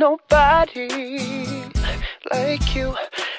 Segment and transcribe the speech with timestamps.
[0.00, 0.88] nobody
[2.32, 2.94] like you.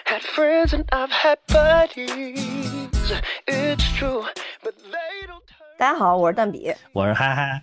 [0.05, 2.39] Had friends and I've had buddies.
[3.47, 4.23] It's true,
[4.63, 5.41] but they don't.
[5.79, 6.71] 大家好，我是蛋比。
[6.93, 7.59] 我是嗨嗨，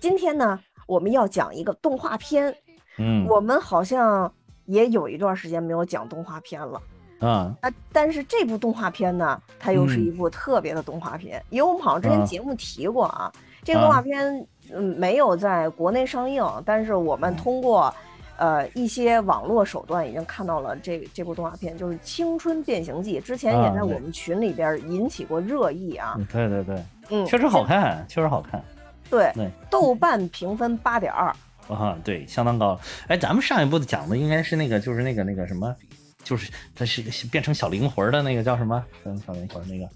[0.00, 2.56] 今天呢，我们要讲一个动画片。
[2.98, 4.32] 嗯我们好像
[4.64, 6.80] 也有一段时间没有讲动画片了
[7.20, 7.70] 啊啊。
[7.92, 13.30] 但是这部动画片呢，它又是嗯一部特别的动画片，因为我们好像之前啊节目提过啊，
[13.62, 17.94] 这个动画片嗯没有在国内上映，但是我们嗯通过。
[18.38, 26.14] 呃，一些网络手段已经看到了这这部动画片，就是《青春变形记》，之前也在我们群里边引起过热议啊。
[26.18, 28.62] 嗯对对对，嗯，确实好看，确实好看
[29.08, 31.34] 对，对豆瓣评分八点二。
[31.68, 32.78] 啊，对，相当高。
[33.08, 35.74] 哎，咱们上一部讲的应该是那个，就是那个那个什么，
[36.22, 38.84] 就是它是变成小灵魂的那个叫什么？
[39.02, 39.88] 变成小灵魂那个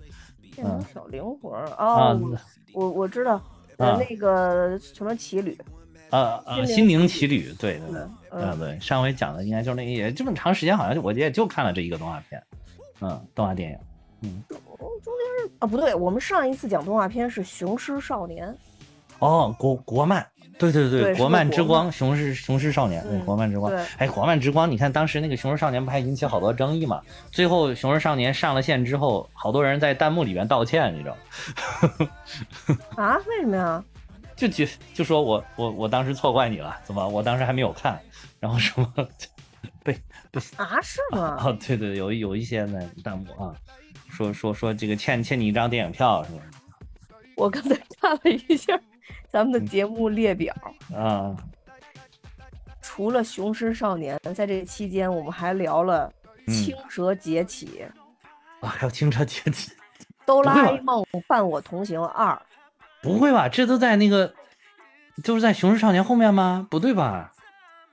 [0.56, 2.20] 变成小灵魂儿啊哦，
[2.72, 3.40] 我我知道，
[3.76, 5.56] 呃，啊那个什么奇旅，
[6.10, 12.42] 啊啊，心心灵灵奇旅，对对对，嗯啊对，上回讲的应该就是那个，也这么长时间，好像就我也就看了这一个动画片，
[13.00, 13.78] 嗯，动画电影。
[14.22, 18.46] 嗯，中间是啊，不对，我们上一次讲动画片是《雄狮少年》，
[19.18, 20.26] 哦，国国漫，
[20.58, 23.82] 对对对是国漫之光，雄狮雄狮少年，对，嗯国漫之光对。
[23.96, 27.00] 哎，国漫之光，你看当时那个雄狮少年不还引起好多争议嘛？
[27.30, 31.16] 最后雄狮少年上了线之后，好多人在弹幕里面道歉，你知道
[31.96, 32.08] 吗？
[33.02, 33.16] 啊？
[33.26, 33.82] 为什么呀？
[34.40, 38.00] 就就就说我我我当时错怪你了，怎么我当时还没有看，
[38.38, 38.90] 然后什么
[39.82, 39.92] 被
[40.32, 41.36] 被啊，是吗？
[41.38, 43.54] 啊，对对，有有一些呢弹幕啊，
[44.08, 46.40] 说说说这个欠欠你一张电影票是吧？
[47.36, 48.80] 我刚才看了一下
[49.28, 50.54] 咱们的节目列表，
[50.94, 51.36] 啊，
[52.80, 56.10] 除了《雄狮少年》，在这期间我们还聊了
[56.46, 57.82] 嗯《青蛇劫起》
[58.66, 59.72] 啊还有青蛇劫起。
[60.24, 62.32] 哆啦 A 梦伴我同行二》。
[63.02, 63.48] 不会吧？
[63.48, 64.32] 这都在那个，
[65.24, 66.66] 就是在《雄狮少年》后面吗？
[66.70, 67.32] 不对吧？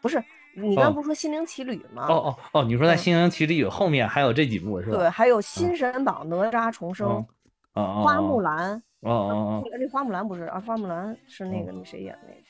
[0.01, 0.23] 不是，
[0.55, 2.05] 你刚不是说《心灵奇旅》吗？
[2.09, 4.97] 哦哦哦，你说在心《灵奇旅》后面还有这几部是吧？
[4.97, 7.25] 对，还有《新神榜》哪吒重生》嗯
[7.73, 8.81] 哦哦，花木兰。
[9.01, 12.46] 哦哦哦，这花木兰不是啊，花木兰是那个那谁演那个？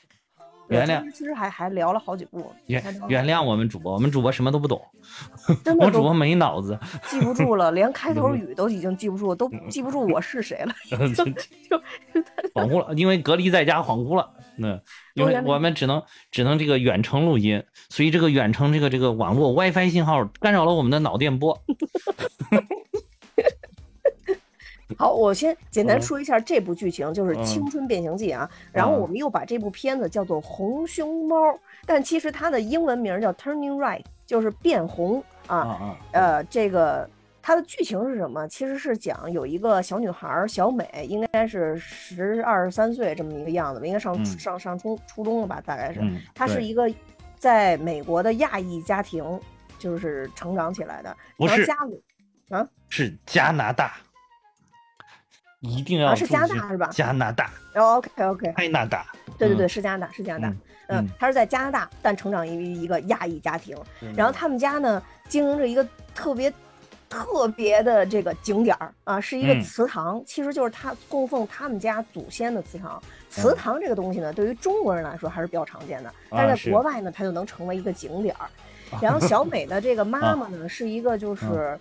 [0.68, 4.80] 原谅其实还还聊了好几步，原原谅我们主播，我们主播什么都不懂，
[5.64, 6.78] 真的 我主播没脑子。
[7.08, 10.74] 记不住了，连开头语都已经记不住，都记不住我是谁了。
[11.14, 11.82] 就就
[12.54, 14.30] 恍惚了，因为隔离在家恍惚了。
[14.60, 14.80] 那
[15.14, 16.02] 因为我们只能
[16.32, 21.62] 只能这个远程录音，所以这个远程这个这个网络 WiFi 信号干扰了我们的脑电波。
[24.98, 26.02] 好，我先简单嗯。
[26.02, 27.44] 说一下这部剧情，就是《嗯。
[27.44, 28.50] 青春变形记》啊。
[28.72, 29.00] 然后嗯。
[29.00, 31.36] 我们又把这部片子叫做《红熊猫》，
[31.86, 35.96] 但其实它的英文名叫 Turning Right，就是变红啊。
[36.12, 37.08] 呃，这个
[37.40, 38.48] 它的剧情是什么？
[38.48, 44.26] 其实是讲有一个小女孩儿小美，应该是十二三岁这么一个样子吧，应该上、嗯。
[44.26, 46.00] 上上初初中了吧，大概是。
[46.02, 46.92] 嗯，她是一个
[47.36, 49.24] 在美国的亚裔家庭
[49.78, 52.02] 就是成长起来的，不是然后家里
[52.50, 52.68] 啊？
[52.88, 53.94] 是加拿大，
[55.60, 56.88] 一定要啊是加拿大是吧？
[56.92, 59.04] 加拿大，哦，OK OK，加拿大。
[59.36, 59.68] 对对对，嗯。
[59.68, 60.54] 是加拿大，是加拿大。
[60.54, 60.58] 嗯
[60.90, 63.76] 嗯嗯，她是在加拿大，但成长于一个亚裔家庭。
[64.00, 66.52] 嗯然后他们家呢，经营着一个特别
[67.08, 69.60] 特别的这个景点儿啊，是一个嗯。
[69.62, 73.02] 祠堂，其实就是他供奉他们家祖先的祠堂。
[73.28, 73.56] 祠嗯。
[73.56, 78.48] 堂这个东西呢，对于中国人来说还是比较常见的，但啊是是在国外呢，它就能成为一个景点儿。
[79.02, 81.78] 然后小美的这个妈妈啊呢，是一个就是，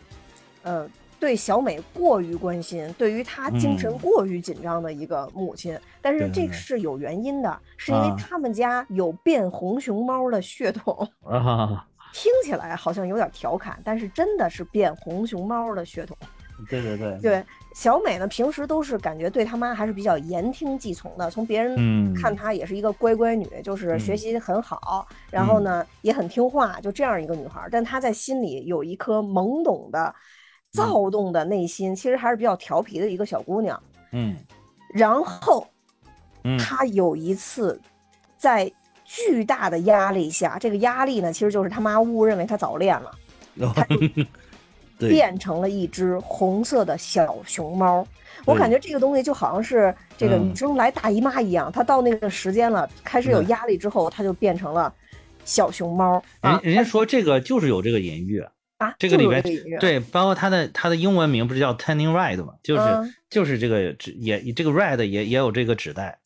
[0.64, 0.86] 呃，
[1.20, 5.78] 对小美过于关心，对于她精神嗯过于紧张的一个母亲。
[6.02, 11.08] 但是这是有原因的，是因为啊他们家有变红熊猫的血统。
[11.26, 16.18] 啊，听起来好像有点调侃，但是真的是变红熊猫的血统。
[16.68, 17.46] 对对对，对，
[17.76, 27.70] 小美呢，平时都是感觉对她妈还是比较言听计从的，从别人嗯看她也是一个乖乖女，就是学嗯习很好，然后呢也很听话，就这样一个女孩儿。
[27.72, 30.12] 但她在心里有一颗懵懂的、
[30.72, 33.82] 躁动的内心，其实还是比较调皮的一个小姑娘。
[34.12, 34.36] 嗯
[34.94, 35.68] 然后
[36.44, 37.80] 嗯她有一次
[38.38, 38.72] 在
[39.04, 43.12] 巨大的压力下，这个压力呢，其实就是她妈误认为她早恋了。
[45.00, 48.06] 对，变成了一只红色的小熊猫。
[48.46, 54.92] 我感觉这个东西就好像是这个嗯女生来大姨妈一样，她到那个时间了，开始有嗯压力之后，她就变成了
[55.46, 58.52] 小熊猫人啊人家说这个就是有这个隐喻，啊！
[59.00, 59.42] 就这个里边
[59.80, 62.54] 对，包括它的它的英文名不是叫 Turning Red 吗？
[62.64, 66.20] 就是、嗯就是这个指也这个 Red 也也有这个指代。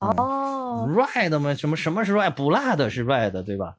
[0.00, 2.30] 嗯哦，Red 嘛，什么什么是 Red？
[2.30, 3.74] 不辣的是 Red，对吧？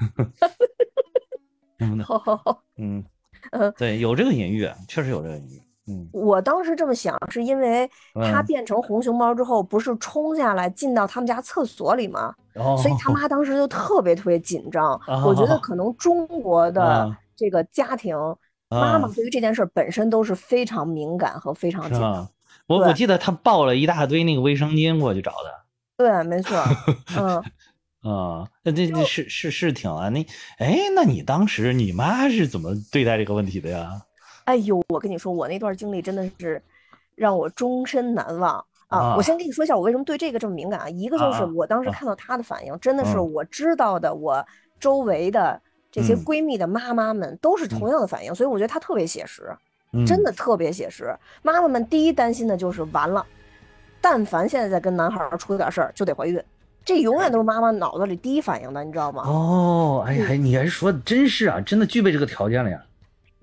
[1.78, 3.04] 嗯好好好，嗯
[3.52, 5.62] 嗯，对，有这个隐喻，确实有这个隐喻。
[5.88, 12.34] 嗯，我当时这么想，是因为他嗯变成红熊猫之后，不是冲下来进到他们家厕所里吗？
[12.54, 14.98] 哦，所以他妈当时就特别特别紧张。
[15.24, 18.14] 我觉得可能中国的啊这个家庭，
[18.68, 22.28] 妈妈对于这件事本身都是非常敏感和非常紧张。
[22.66, 25.64] 我我记得他抱了一大堆那个卫生巾过去找的。
[25.96, 26.62] 对，没错，
[27.16, 27.42] 嗯。
[28.02, 30.24] 啊，那这这是是是挺啊，那
[30.58, 34.00] 哎，那你当时你妈是怎么对待这个问题的呀？
[34.44, 36.62] 哎呦，我跟你说，我那段经历真的是
[37.14, 38.54] 让我终身难忘
[38.88, 38.98] 啊！
[38.98, 40.88] 啊我先跟你说一下，我为什么对这个这么敏感啊？
[40.88, 44.42] 一个就是我当时啊看到她的反应，真的是嗯我知道的，我
[44.78, 45.60] 周围的
[45.90, 49.50] 这些嗯闺蜜的妈妈们都是同样的反应，所以我觉得她特别写实，
[49.92, 51.14] 嗯真的特别写实。
[51.42, 53.24] 妈妈们第一担心的就是完了，
[54.00, 56.42] 但凡现在再跟男孩儿出点事儿，就得怀孕，
[56.84, 59.22] 这永远都是妈妈脑子里第一反应的，你知道吗？
[59.26, 62.80] 哦，哎呀，哎你还说的真是啊，真的具备这个条件了呀。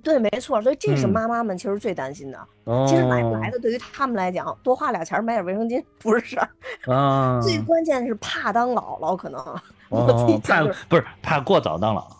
[0.03, 2.39] 对，没错，所以这是嗯妈妈们其实最担心的。
[2.63, 6.47] 哦，其实买不来的，对于他们来讲，多花俩钱买点卫生巾不是事儿。
[6.93, 9.43] 啊，最关键是怕当姥姥，可能
[9.89, 12.16] 我自己哦，怕不是怕过早当姥姥。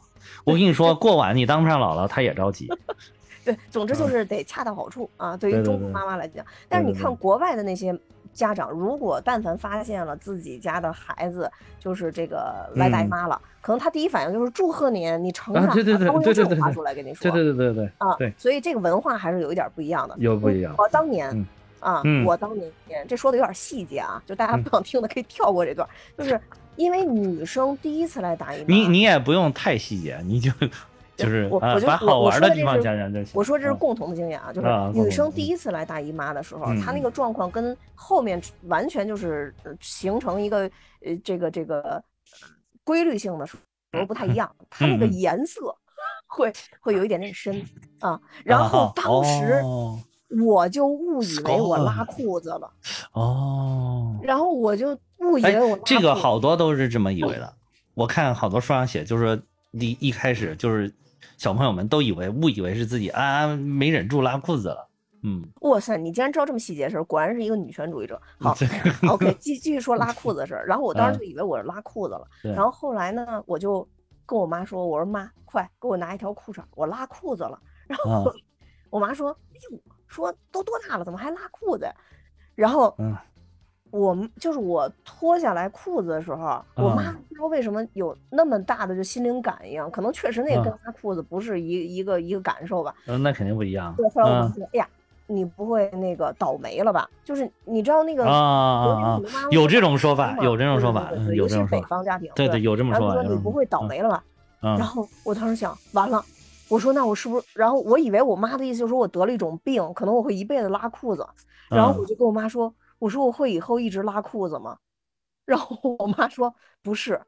[0.48, 2.68] 我跟你说， 过晚你当不上姥姥，她也着急。
[3.44, 5.36] 对，总之就是得恰到好处啊。
[5.36, 7.98] 对于中国妈妈来讲，但是你看国外的那些
[8.34, 11.50] 家长，如果但凡发现了自己家的孩子
[11.80, 17.32] 就是这个来大姨嗯妈了，可能他第一反应就是祝贺你，你成长了，啊对对对他会用这对对对对种话术来跟你说。
[17.32, 20.16] 对对对对对啊，对，所以这个文化还是有一点不一样的。
[20.18, 21.46] 有不一样我当年、嗯
[21.80, 22.54] 啊，嗯我当
[22.86, 26.40] 年这说的有点细节啊，就大家嗯不想听的可以跳过这段，就是
[26.78, 30.50] 因为女生第一次来大姨妈，你你也不用太细节，你就
[31.18, 33.32] 就是我我就好玩的地方讲讲就行。
[33.34, 40.70] 我说这是嗯共同的经验啊，就是女生第一次来大姨妈的时候，嗯她那个状况跟后面完全就是呃形成一个
[41.04, 42.04] 呃这个这个呃
[42.84, 43.58] 规律性的时
[43.98, 45.76] 候不太一样，她那个颜色
[46.28, 47.66] 会会有一点点深
[48.00, 50.00] 啊，然后啊当时哦
[50.46, 52.70] 我就误以为我拉裤子了，
[53.14, 57.54] 哦，然后我就误以哎为我拉，这个好多都是这么以为的。
[57.94, 59.42] 我看好多书上写，就是说
[59.72, 60.94] 一一开始就是
[61.38, 64.88] 小朋友们都以为误以为是自己啊没忍住拉裤子了。
[65.24, 68.22] 嗯，哇塞，你竟然知道这么细节的事儿，果然是一个女权主义者。
[68.40, 68.68] 好这
[69.02, 70.66] 个，OK，继继续说拉裤子的事儿。
[70.68, 73.86] 然后我当时嗯就以为我是拉裤子了，对然后后来呢，我就
[74.28, 78.32] 跟我妈说：“我说妈，快给我拿一条裤衩，我拉裤子了。”然后啊
[78.92, 81.94] 我妈说：“哎呦，说都多大了，怎么还拉裤子呀？”
[82.56, 83.16] 然后嗯
[83.90, 92.94] 我们就是我脱下来裤子的时候，我妈嗯不知道为什么有那么大的就心灵感应，可能确实那个跟嗯拉裤子不是一一个一个感受吧。
[93.06, 93.94] 嗯那肯定不一样。
[93.96, 94.88] 对，后来我说：“哎呀，
[95.26, 97.10] 你不会那个倒霉了吧？
[97.24, 99.22] 就是你知道那个啊啊啊！
[99.52, 101.88] 有这种说法，有这种说法，嗯对对对尤其是北有这种说法。
[101.88, 103.16] 方家庭，对对，有这么说法。
[103.16, 104.24] 有这么说你不会倒霉了吧？
[104.64, 106.22] 嗯然后我当时想，完了，
[106.70, 107.46] 我说那我是不是？
[107.54, 111.26] 然后我以为我妈的意思就是说我得了一种病，可能我会一辈子拉裤子。
[111.70, 114.78] 然后嗯我就跟我妈说，我说我会以后一直拉裤子吗？
[115.46, 116.54] 然后我妈说
[116.84, 117.22] 不是，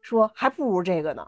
[0.00, 1.26] 说还不如这个呢。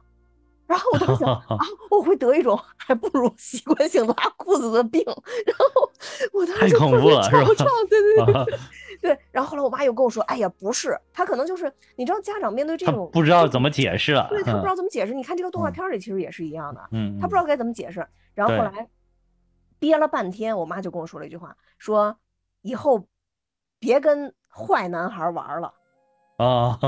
[0.67, 1.59] 然后我当时想啊，
[1.91, 5.03] 我会得一种还不如习惯性拉裤子的病。
[5.05, 5.91] 然后
[6.33, 8.59] 我当时太恐就特别惆怅，对对对对
[9.15, 9.19] 对。
[9.31, 14.27] 然后后来我妈又跟我说，哎呀，不是，她可能就是你知道，家长面对这种不知道怎么解释了。
[14.31, 15.13] 对他不知嗯道怎么解释。
[15.13, 18.07] 你看这个动画嗯片里其实也是一样的，嗯，他不知道该怎么解释。
[18.35, 18.89] 然后后来
[19.79, 22.17] 憋了半天，我妈就跟我说了一句话，说
[22.63, 23.07] 以后
[23.79, 25.75] 别跟坏男孩玩了。
[26.39, 26.79] 啊，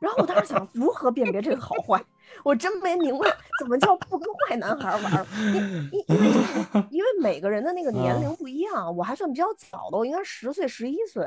[0.00, 2.02] 然后我当时想，如何辨别这个好坏？
[2.44, 3.28] 我真没明白
[3.60, 5.26] 怎么叫不跟坏男孩玩。
[5.52, 5.54] 因
[5.92, 11.24] 因因为因为每个人的那个年龄不一样，我还算比较早的，我应该十岁十一岁。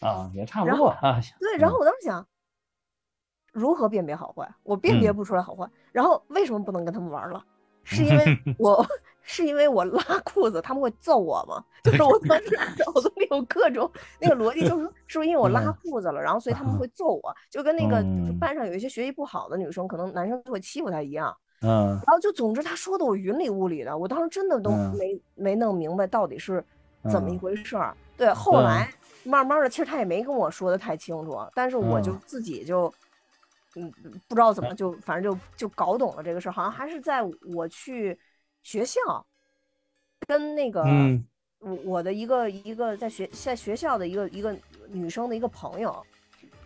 [0.00, 1.20] 啊，也差不多啊。
[1.40, 2.26] 对，然后我当时想，
[3.52, 4.48] 如何辨别好坏？
[4.62, 5.68] 我辨别嗯不出来好坏。
[5.92, 7.42] 然后为什么不能跟他们玩了？
[7.84, 8.86] 是因为 我
[9.30, 11.62] 是因为我拉裤子，他们会揍我吗？
[11.84, 17.34] 就是我当时脑子里有各种那个逻辑，就是说是不是因为我拉嗯裤子了，然后所以他们会揍我？
[17.50, 21.36] 就跟那个就是嗯班上有一些学习不好的女生，可能男生就会欺负她一样。
[21.60, 26.64] 嗯然后就总之他说的我云里雾里的，我当时真的都嗯没没弄明白到底是
[27.10, 27.94] 怎么一嗯回事儿。
[28.16, 28.88] 对，后来
[29.24, 32.92] 慢慢的，其实他也没跟我说的太清楚，但是我就嗯自己就，
[33.76, 33.92] 嗯，
[34.26, 37.22] 不知道怎么就反正就就搞懂了这个事儿，好像还是在
[37.54, 38.18] 我去
[38.68, 39.00] 学校
[40.26, 41.24] 跟那个嗯
[41.58, 44.54] 我我的一个一个在学在学校的一个一个
[44.88, 46.04] 女生的一个朋友。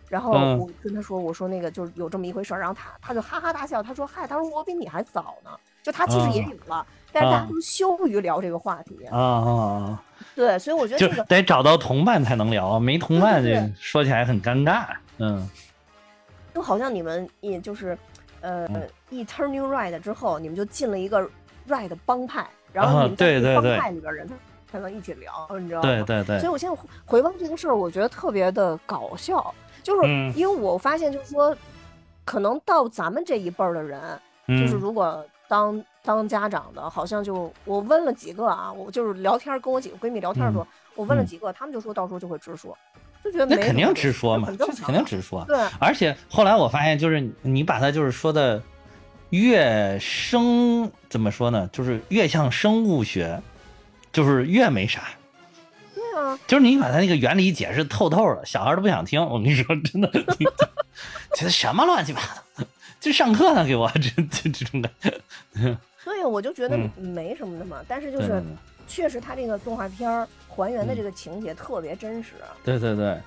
[0.09, 5.49] 然后嗯我跟他说，我说那个就是有这么一回事儿，然后他他就哈哈大笑，他说嗨，他说我比你还早呢，
[5.81, 10.03] 就他其实也啊有了，但是大啊家都羞于聊这个话题，啊啊啊！
[10.35, 14.87] 对，所以我觉得就这个得找到同伴才能聊，没同伴对对这说起来很尴尬。
[15.19, 15.49] 嗯
[16.53, 17.97] 就好像你们也就是，
[18.41, 21.27] 呃，嗯一 turning right 之后，你们就进了一个
[21.67, 24.27] right 帮派，然后啊你们在这帮派里边人，
[24.71, 25.87] 才能一起聊，你知道吗？
[25.87, 26.39] 对对对。
[26.39, 30.33] 所以，我现在回回望这个事儿，我觉得特别的搞笑，就是嗯。
[30.35, 31.55] 因为我发现，就是说，
[32.25, 34.01] 可能到咱们这一辈儿的人，
[34.47, 41.25] 就是嗯如果当当家长的，好像就我问了几个啊，我就是聊天儿跟我几个闺蜜聊天儿的时候，我问了嗯。
[41.25, 42.75] 几个，他们就说到时候就会直说，
[43.23, 44.47] 就觉得那肯定直说嘛，
[44.83, 45.45] 肯定直说。
[45.45, 45.57] 对。
[45.79, 48.61] 而且后来我发现，就是你把它就是说的
[49.33, 53.41] 越生怎么说呢，就是越像生物学，
[54.11, 55.05] 就是越没啥。
[55.95, 59.19] 对啊，就是你把它那个原理解释透透了，小孩都不想听。
[59.25, 60.45] 我跟你说，真的，你
[61.35, 62.21] 觉得什么乱七八
[62.53, 62.63] 糟，
[62.99, 65.77] 就上课呢，给我 这这这种感觉。
[65.97, 68.43] 所以我就觉得嗯没什么的嘛，但是就是
[68.87, 72.33] 确实他这个动画片儿还原的嗯这个情节特别真实。
[72.63, 73.17] 对对对，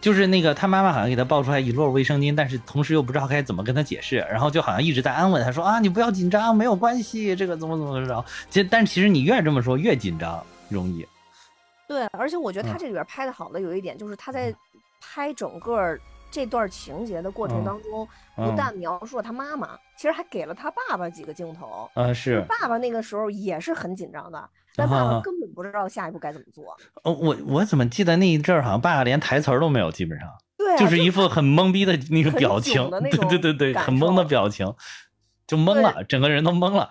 [0.00, 8.24] 就是那个他妈妈好像给他抱出来一摞卫生巾，但是同时又不知道该怎么跟他解释，然后就好像一直在安慰他说啊，你不要紧张，没有关系，这个怎么怎么着。
[8.48, 11.06] 其实，但其实你越这么说越紧张，容易。
[11.88, 14.54] 对，而且我觉得他嗯这里边拍的好的有一点就是他在
[15.00, 15.96] 拍整个
[16.30, 21.88] 这段情节的过程嗯当中，嗯不但描述了他妈妈，其实还给了他爸爸几个镜头。
[21.94, 26.76] 嗯，是，爸爸那个时候也是很紧张的，但爸爸啊根本不知道下一步该怎么做。
[27.02, 34.74] 哦，我我怎么记得那一阵儿好像爸爸连台词儿都没有，基本上对啊，就是一副很懵逼的那个表情，对对对对，很懵的表情，
[35.46, 36.90] 就懵了，整个人都懵了。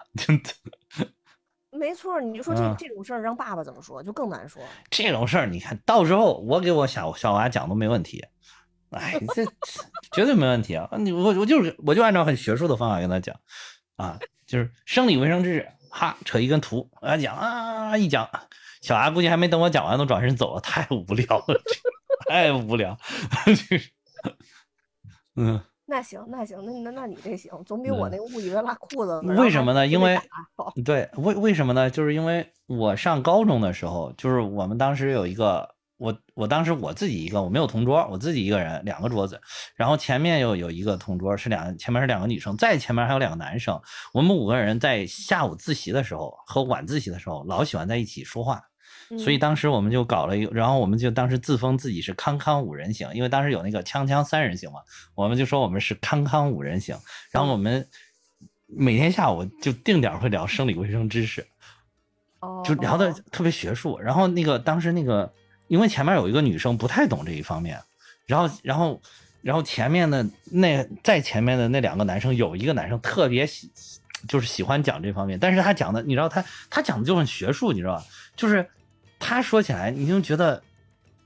[1.72, 4.62] 没错，你就说这、嗯这种事儿让爸爸怎么说，就更难说。
[4.89, 8.25] 这种事儿，你看到时候我给我小小娃讲都没问题。
[8.92, 9.51] 哎，这这
[10.13, 10.88] 绝对没问题啊！
[10.98, 13.36] 你我我就是我就按照很学术的方法跟他讲，
[13.98, 18.30] 啊，就是生理卫生知识，哈，扯一根图，给他讲啊，一讲，
[18.82, 21.62] 小阿估计还没等我讲完都转身走了，太无聊了，
[22.28, 22.98] 太无聊，
[23.46, 23.92] 就是，
[25.38, 29.22] 嗯，那行，那行，那那那你这行，总比我嗯那个误以为拉裤子。
[29.22, 29.88] 为什么呢？
[29.88, 30.20] 因为
[30.84, 31.90] 对，为为什么呢？
[31.90, 39.40] 就是因为我上高中的时候，就是我们当时有一个，我我当时我自己一个，我没有同桌，我自己一个人，两个桌子，
[39.75, 43.82] 然后前面又有一个同桌，是两前面是两个女生，再前面还有两个男生，
[44.14, 48.62] 我们五个人在下午自习的时候和晚自习的时候，老喜欢在一起说话。
[49.20, 54.80] 所以嗯当时我们就搞了一个，然后我们就当时自封自己是康康五人行，因为当时有那个锵锵三人行嘛，
[55.14, 56.98] 我们就说我们是康康五人行。
[57.30, 57.88] 然后我们
[58.66, 61.46] 每天下午就定点会聊生理卫生知识，
[62.40, 64.00] 哦，就聊的特别学术。
[64.00, 65.32] 然后那个当时那个，
[65.67, 67.79] 因为前面有一个女生不太懂这一方面，
[68.25, 69.01] 然后然后
[69.41, 73.72] 然后前面的那在前面的那两个男生有一个男生特别喜，
[74.27, 78.03] 就是喜欢讲这方面，但是他讲的，你知道他他讲的就很学术，你知道吧？
[78.36, 78.67] 就是
[79.19, 80.62] 他说起来，你就觉得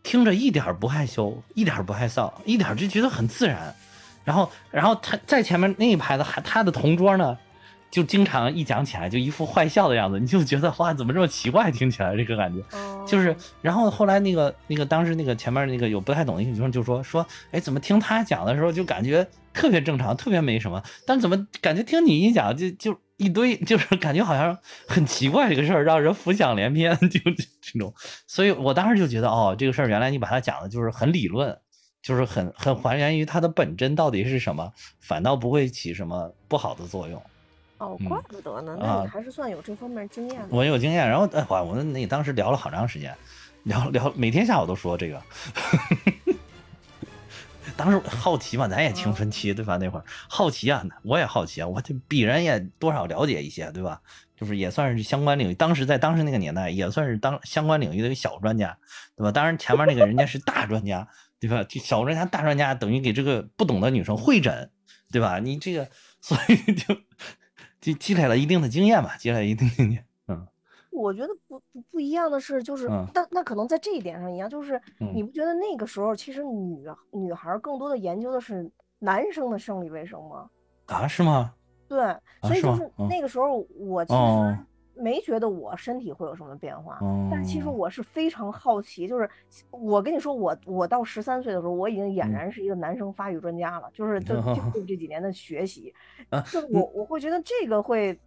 [0.03, 3.75] 听着一点不害羞，一点不害臊，一点就觉得很自然。
[4.25, 7.35] 然后，然后他在前面那一排的还他的同桌呢，
[7.91, 11.71] 就经常一讲起来就一副坏笑的样子，你就觉得哇，怎么这么奇怪？
[11.71, 12.61] 听起来这个感觉。
[12.77, 24.55] 哦就是，然后后来那个那个当时那个前面那个有不太懂的一个女生就说说，哎，怎么听他讲的时候就感觉特别正常，特别没什么，但怎么感觉听你一讲就就一堆， 就是感觉好像
[24.87, 27.91] 很奇怪这个事儿，让人浮想联翩，就就这种。
[28.27, 31.57] 所以我当时就觉得，哦，这个事儿原来你把它讲的就是很理论，
[32.03, 37.19] 就是很很还原于它的本真到底是什么，反倒不会起什么不好的作用。
[37.79, 40.47] 哦，嗯怪不得呢，那啊你还是算有这方面经验的。
[40.51, 43.15] 我有经验，然后哎哇，我们那当时聊了好长时间，
[43.63, 45.21] 聊聊每天下午都说这个。
[47.77, 49.77] 当时好奇嘛，咱也青春期对吧？
[49.77, 54.01] 那会儿好奇啊，我也好奇啊，我这必然也多少了解一些对吧？
[54.35, 58.77] 就是也算是相关领域，当时在当时那个年代也算是当相关领域的一个小专家，
[59.15, 59.31] 对吧？
[59.31, 61.07] 当然前面那个人家是大专家，
[61.39, 61.63] 对吧？
[61.63, 64.69] 就小专家、大专家等于给这个不懂的女生会诊，
[65.11, 65.39] 对吧？
[65.39, 65.87] 你这个
[66.21, 66.97] 所以就
[67.79, 70.47] 就积累了一定的经验吧，积累了一定经验，嗯。
[70.91, 80.49] 我觉得不不不一样的是，就是嗯但那可能在这一点上一样，就是嗯你不觉得那个时候其实女女孩更多的研究的是男生的生理卫生吗？
[80.87, 81.53] 啊，是吗？
[81.87, 81.97] 对，
[82.41, 84.65] 所以就是嗯那个时候我其哦实
[84.99, 86.99] 没觉得我身体会有什么变化，
[87.31, 87.71] 但其实哦。
[87.71, 89.29] 我是非常好奇，就是
[89.71, 92.31] 我跟你说，我我到十三岁的时候，我已经俨嗯。
[92.31, 95.93] 然是一个男生发育专家了，就是 就就就这几年的学习，
[96.29, 98.19] 啊就我我会觉得这个会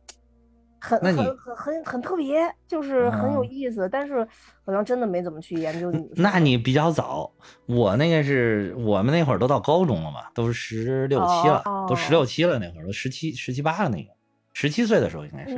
[0.80, 3.46] 很很很很很特别，就是很有啊。
[3.50, 4.26] 意思，但是
[4.64, 6.10] 好像真的没怎么去研究女。
[6.16, 7.30] 那你比较早，
[7.66, 14.10] 我那个是我们那会儿都到高中了嘛，都是十六七了，都十六七了那会儿，都十七十七八了那个，
[14.52, 15.56] 十七岁的时候应该是，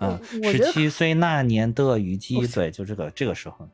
[0.00, 3.56] 嗯，十七岁那年的虞姬，对，就这个这个时候。
[3.60, 3.68] 嗯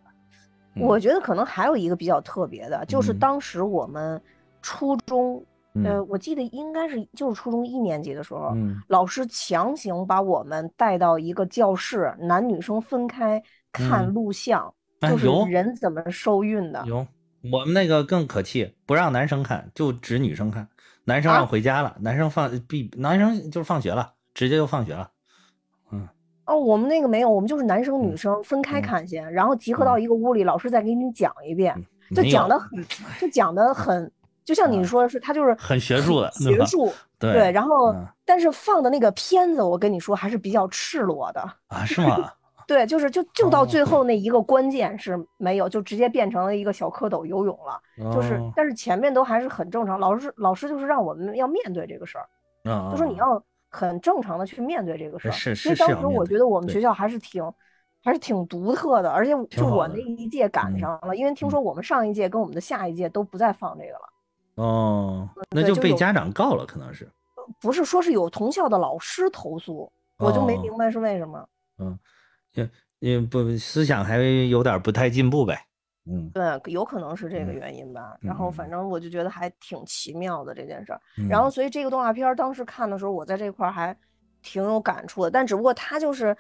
[0.76, 4.20] 我觉得可能还有一个比较特别的，就是嗯当时我们
[4.60, 5.36] 初中
[5.74, 13.40] 呃，嗯我记得应该是就是初中一年级的时候，嗯老师强行把我们带到一个教室，男女生分开
[13.70, 16.84] 看嗯录像，就是人怎么受孕的。
[16.88, 17.06] 有，
[17.52, 20.66] 我们那个更可气，不让男生看，就只女生看。
[21.04, 25.08] 男生啊让回家了，男生放毕，男生就是放学了，直接就放学了。
[25.92, 26.08] 嗯
[26.46, 31.74] 哦，我们那个没有，我们就是男生女嗯生分开嗯看先，然后集合嗯到一个屋里，老师再给你讲一遍，
[32.14, 32.84] 就讲的很，
[33.18, 34.12] 就讲的很，
[34.44, 41.40] 就像你啊说的是，他就是很学术的学术对对，然后嗯但是放的那个片子，我跟你说还是比较赤裸的。
[41.68, 42.30] 啊，是吗？
[42.66, 47.78] 对，就是就就到最哦后那一个关键是没有，就直接变成了一个小蝌蚪游泳了。
[48.12, 50.00] 就是哦，但是前面都还是很正常。
[50.00, 53.42] 老师老师就是让我们要面对这个事儿，啊就说你要
[53.74, 55.32] 很正常的去面对这个事儿。
[55.32, 57.42] 是所以当时我觉得我们学校还是挺
[58.04, 64.62] 还是挺独特的，而且就我那一届赶嗯上了，因为听嗯说我们上一届跟我们的下一届都不再放这个了。
[64.62, 67.10] 哦，那就被家长告了，可能是。
[67.60, 71.46] 不是说是有同校的老师投诉，我就没哦明白是为什么。
[71.78, 71.98] 嗯，
[72.52, 75.66] 也也不思想还有点不太进步呗。
[76.06, 78.16] 嗯对，有可能是这个嗯原因吧。
[78.20, 81.00] 然后嗯反正我就觉得还挺奇妙的这件事儿。
[81.18, 83.96] 嗯然后所以这个动画片儿当时看的时候，我在这块儿还
[84.42, 85.30] 挺有感触的。
[85.30, 86.36] 但只不过它就是，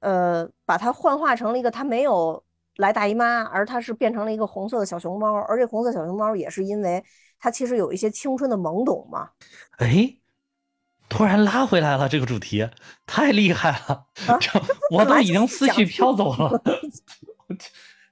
[0.00, 2.42] 呃，把它幻化成了一个它没有
[2.76, 5.32] 来大姨妈，而它是变成了一个红色的小熊猫。
[5.42, 7.02] 而这红色小熊猫也是因为
[7.38, 9.30] 它其实有一些青春的懵懂嘛。
[9.78, 10.16] 哎，
[11.08, 12.68] 突然拉回来了这个主题，
[13.06, 14.06] 太厉害了！
[14.26, 14.50] 啊这
[14.90, 16.60] 我 都已经思绪飘走了。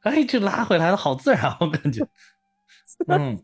[0.02, 2.06] 哎，这拉回来的好自然，我感觉。
[3.08, 3.42] 嗯，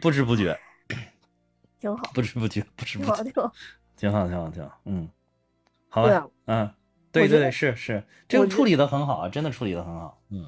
[0.00, 0.58] 不知不觉，
[1.78, 3.52] 挺好，不知不觉，不知，不觉，挺好。
[3.96, 4.80] 挺好，挺好。
[4.84, 5.08] 嗯，
[5.88, 6.70] 好吧嗯，
[7.10, 10.20] 对对对，是是，这个处理的很好啊，真的处理的很好。
[10.30, 10.44] 嗯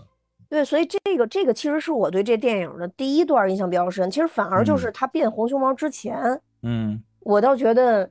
[0.48, 4.10] 对，所以这个这个其实是我对这电影的第一段印象比较深。
[4.10, 8.10] 其实反而就嗯是他变红熊猫之前，嗯我倒觉得，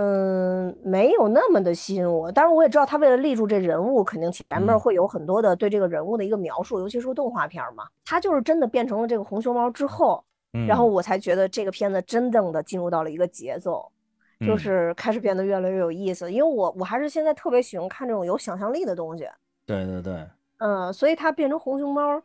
[0.00, 2.30] 嗯，没有那么的吸引我。
[2.30, 7.82] 当然，我也知道他为了立住这人物，肯定前面嗯会有很多的对这个人物的一个描述，尤其是动画片儿嘛。
[8.04, 13.90] 他就是真的变成了这个红熊猫之后，嗯，然后我才觉得这个片子真正的进入到了一个节奏，
[14.38, 16.30] 就嗯是开始变得越来越有意思。
[16.30, 19.28] 因为我我还是现在特别喜欢看这种有想象力的东西，
[19.66, 20.24] 对对对，
[20.58, 22.22] 嗯，所以它变成红熊猫，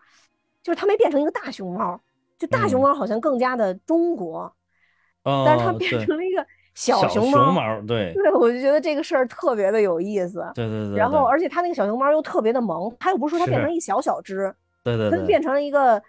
[0.62, 2.00] 就是它没变成一个大熊猫，
[2.38, 4.42] 就大熊嗯猫好像更加的中国，
[5.24, 6.46] 哦，但是它变成了一个
[6.76, 7.82] 小小熊猫，猫。
[7.88, 10.44] 对 对，我就觉得这个事儿特别的有意思。
[10.56, 16.02] 对对对，然后，而且它那个小熊猫又特别的萌，它又不是说它变成一小小只，对对对，它就变成了一个，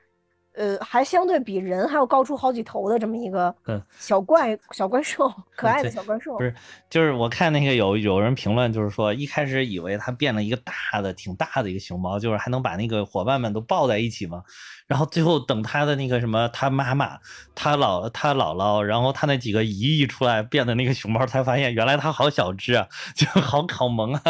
[0.54, 6.44] 呃，还相对比人还要高出好几头的这么一个嗯小怪小怪兽，可爱的小怪兽不。
[6.44, 6.54] 是，
[6.88, 14.42] 就是我看那个有有人评论，就是说一开始以为它变了一个大的、挺大的一个熊猫，就是还能把那个伙伴们都抱在一起嘛。
[14.86, 17.18] 然后最后等他的那个什么，他妈妈、
[17.54, 22.86] 他姥、他姥姥，然后他那几个姨一出来变的那个熊猫，才发现原来它好小只啊，
[23.16, 24.22] 就好好萌啊。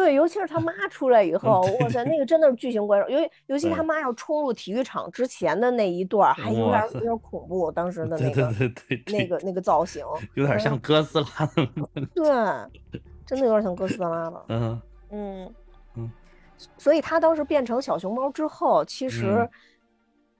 [0.00, 8.54] 对，尤其是他妈 出来以后，哇塞，那个真的是巨型怪兽，尤其尤其他妈要冲入体育场之前的那一段儿，还有点有点恐怖，当时的那个
[9.06, 10.02] 那个那个造型，
[10.34, 11.68] 有点像嗯哥斯拉的。
[12.14, 14.44] 对，真的有点像哥斯拉了。
[14.48, 15.54] 嗯嗯
[15.96, 16.10] 嗯，
[16.78, 19.50] 所以他当时变成小熊猫之后，其实嗯。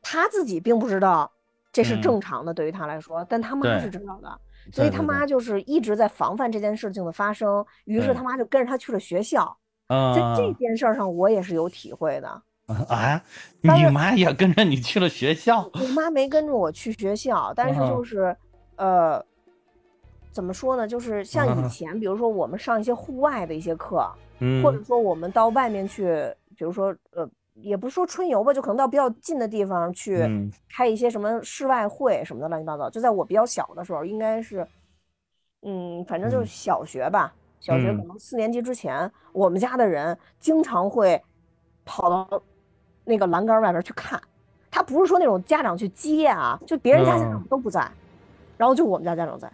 [0.02, 1.30] 他自己并不知道
[1.70, 2.00] 这是嗯。
[2.00, 4.40] 正常的，对于他来说，但他妈是知道的，
[4.72, 9.56] 所以他妈就是一直在防范这件事情的发生，于是他妈就跟着他去了学校。
[9.88, 12.42] 啊在这件事儿上，我也是有体会的。
[12.88, 13.20] 啊！
[13.62, 15.68] 你妈也跟着你去了学校？
[15.74, 18.36] 我妈没跟着我去学校， 但是嗯就是
[18.76, 19.20] 呃，
[20.30, 20.86] 怎么说呢？
[20.86, 27.28] 就是像以嗯前，比如说我们上一些户外的一些课，嗯，或者说我们到外面去，比如说呃，
[27.62, 32.88] 也不是说春游吧，就可能到比较近的地方去嗯开一些什么室外会什么的乱七八糟。
[32.90, 34.66] 就在我比较小的时候，应该是，
[35.62, 41.22] 嗯，反正就是嗯小学吧，小学可嗯能四年级之前，我们家的人经常会
[41.84, 42.42] 跑到
[43.04, 44.20] 那个栏杆外边去看。
[44.70, 47.90] 他不是说那种家长去接啊，就别人家家长嗯都不在，
[48.56, 49.50] 然后就我们家家长在。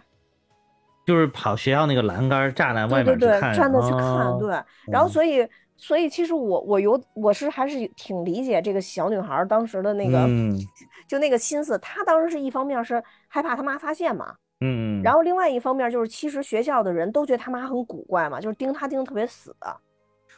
[1.05, 4.49] 就是跑学校那个栏杆栅栏外对对对，站着去看，哦对。
[4.91, 10.57] 然后嗯所以所以其实我我有我是还是挺理解这个小女孩当时的那个、嗯。
[11.07, 19.55] 就那个心思，她当时是一方面是害怕她妈发现嘛，嗯，然后另外一方面就是其实学校的人都觉得她妈很古怪嘛，就是盯她盯得特别死。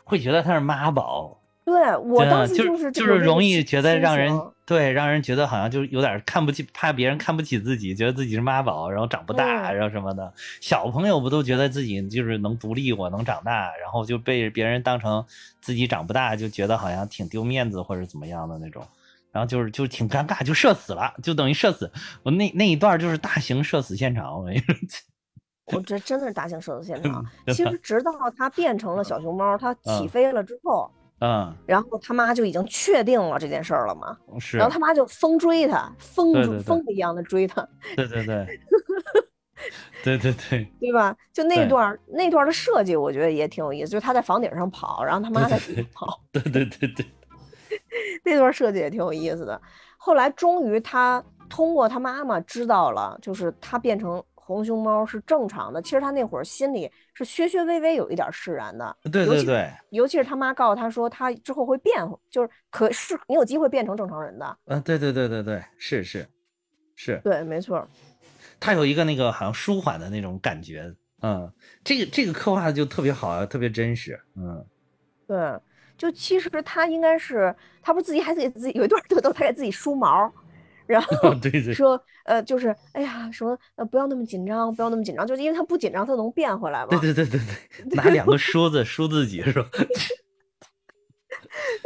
[0.03, 1.38] 会觉得她是妈宝，
[1.69, 4.33] 对我当时就是就是容易觉得让人
[4.65, 10.33] 对让人觉得好像就是有点看不起，怕别人看不起自己，觉得自己是妈宝，然后长不大，嗯然后什么的。
[10.61, 15.23] 小朋友不都觉得自己就是能独立，我能长大，然后就被别人当成
[15.61, 18.83] 自己长不大，就觉得好像挺丢面子或者怎么样的那种。
[19.31, 21.91] 然后就是就挺尴尬，就社死了，就等于社死。
[22.23, 24.75] 我那那一段就是大型社死现场，我跟你说。
[25.71, 27.23] 我这真的是大型社死现场。
[27.53, 30.98] 其实直到它变成了小熊猫，它起飞了之后，嗯，
[31.65, 34.17] 然后他妈就已经确定了这件事儿了嘛。
[34.39, 34.57] 是。
[34.57, 38.59] 然后，他妈就疯追他，疯疯一样的追他，对对对，
[40.03, 41.15] 对 对对，对吧？
[41.33, 47.05] 就那段那段的设计，我觉得也挺有意思，就是他在房顶上跑，然后他妈在底下跑，对对对对，
[48.23, 49.61] 那段设计也挺有意思的。
[49.97, 54.23] 后来终于他通过他妈妈知道了，就是他变成
[54.55, 55.81] 红熊猫是正常的。
[55.81, 61.95] 其实他那会儿心里是削削微微有一点释然的，对对对，尤其是他妈告诉他说他之后会变，
[62.29, 64.57] 就是可是你有机会变成正常人的。
[64.65, 66.27] 嗯，对对对对对，是是
[66.95, 67.87] 是，对，没错
[68.59, 68.73] 他。
[68.73, 71.51] 有一个那个好像舒缓的那种感觉，嗯，
[71.83, 74.65] 这个这个刻画的就特别好啊，特别真实，嗯，
[75.27, 75.37] 对，
[75.97, 80.31] 就其实他应该是，他不是自己还给自己有一段特逗， 他给自己梳毛，
[80.89, 86.87] 然 后对对说呃，就是哎呀什么呃不要那么紧张，不要那么紧张，就是因为他不紧张，他能变回来嘛。
[86.89, 89.69] 对对对对对， 拿两个梳子梳自己是吧？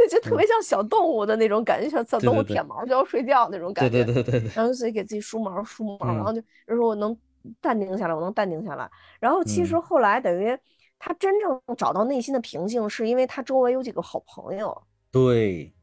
[0.10, 4.13] 就特别像小动物的那种感觉，像小对对对动物舔毛就要睡觉那种感对觉。
[4.13, 7.16] 对对对对，然后就自己给自己梳毛梳毛，然嗯后就就说我能
[7.60, 8.89] 淡定下来，我能淡定下来。
[9.20, 10.58] 然后其实嗯后来等于
[10.98, 14.82] 他真正找到内心的平静，是因为他周围有几个好朋友。
[15.12, 15.74] 对，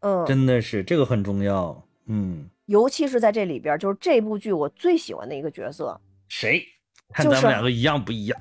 [0.00, 6.64] 嗯，真的是这个很重要，嗯，尤其是在这里边，就是这部剧我最喜欢的一个角色，谁？
[7.12, 8.40] 看就是咱们两个一样不一样？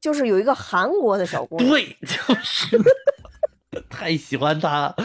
[0.00, 2.76] 就是有一个韩国的小 姑娘，对，就是
[3.88, 4.96] 太喜欢他了，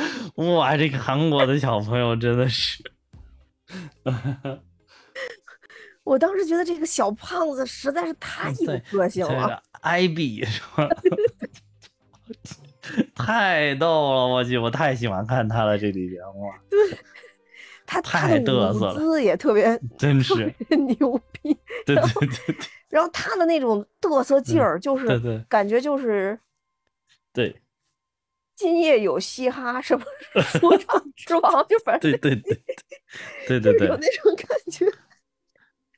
[0.55, 2.83] 哇，这个韩国的小朋友真的是，
[6.03, 10.89] 我当时觉得这个小胖子实在是太有个性了，这个艾比是吧？
[13.13, 16.59] 太逗了，我去，我太喜欢看他了，这里边哇，
[17.87, 22.55] 他他太的舞嘚瑟了姿也特别真特是，别牛逼，对对对对
[22.89, 26.37] 然后他的那种嘚瑟劲儿，就是感觉就是
[27.33, 27.59] 对
[28.55, 30.05] 今夜有嘻哈，什么
[30.41, 32.61] 说唱 之王，就反正对对对
[33.47, 34.85] 对对对有那种感觉。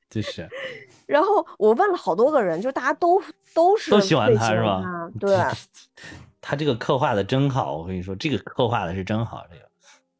[0.10, 0.48] 就是
[1.06, 3.22] 然后我问了好多个人，就大家都
[3.54, 4.84] 都是都喜欢他是吧？
[5.20, 5.38] 对，
[6.42, 9.69] 他这个刻画的真好，我跟你说，这个刻画的是真好，这个，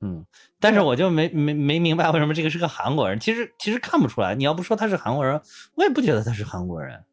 [0.02, 0.26] 嗯，
[0.60, 5.42] 但是我就没没没明白为什么这个是个韩国人，其实其实看不出来，你要不说他是韩国人，
[5.76, 7.04] 我也不觉得他是韩国人，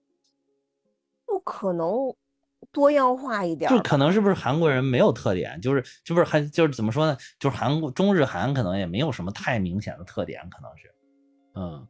[1.26, 2.14] 不可能
[2.72, 3.70] 多样化一点。
[3.70, 10.94] 就可能是不是韩国人没有特点，就是就不是还就是怎么说呢，就是韩国中日韩可能也没有什么太明显的特点，可能是，
[11.54, 11.86] 嗯。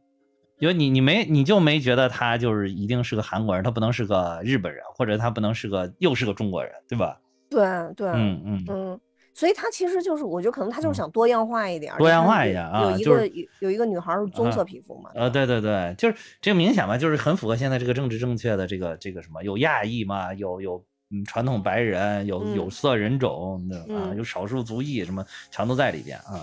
[0.59, 7.21] 因为你你没你就没觉得他就是一定是个韩国人，他不能是个日本人，或者他不能是个又是个中国人，对吧？
[7.47, 7.61] 对
[7.95, 8.99] 对，嗯嗯，嗯，
[9.37, 11.99] 所以他其实就是，我觉得可能他就是想多样化一点儿。
[11.99, 26.41] 多样化一点啊有一就是个有有一个女孩儿是棕啊色皮肤嘛，呃，对对对，就是这个明显嘛，就是很符合现在这个政治正确的这个这个什么，有亚裔嘛，有有嗯传统白人，有有嗯色人种的啊，嗯有少数族裔，什么全都在里边啊，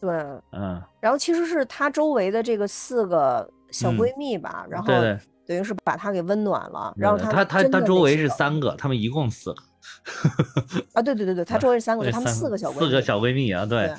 [0.00, 0.12] 对。
[0.50, 4.92] 嗯，然后其实是她周围的这个四个小嗯闺蜜吧，然后
[5.46, 9.62] 等于是把她给温暖了，然后她对他他真他周围是三个，她们一共四个，
[10.92, 13.94] 啊，对对对对，她周围是三个，对，就她们四个小闺蜜，四个小闺蜜啊，对对，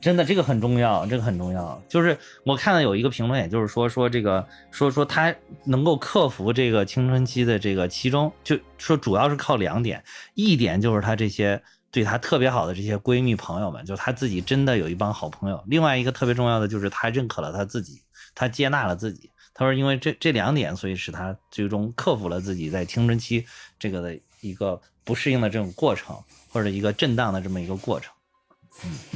[0.00, 1.80] 真的这个很重要，这个很重要。
[1.88, 5.32] 就是我看到有一个评论，也就是说说这个说说她
[5.64, 10.02] 能够克服这个青春期的这个其中，就说主要是靠两点，
[10.34, 15.62] 一点就是她这些对她特别好的这些闺蜜朋友们，就她自己真的有一帮好朋友。
[15.68, 18.02] 另外一个特别重要的就是她认可了她自己，
[18.34, 19.30] 她接纳了自己。
[19.54, 23.44] 她说因为这这两点，所以使她最终克服了自己在青春期
[23.78, 26.14] 这个的一个不适应的这种过程，
[26.52, 28.12] 或者一个震荡的这么一个过程。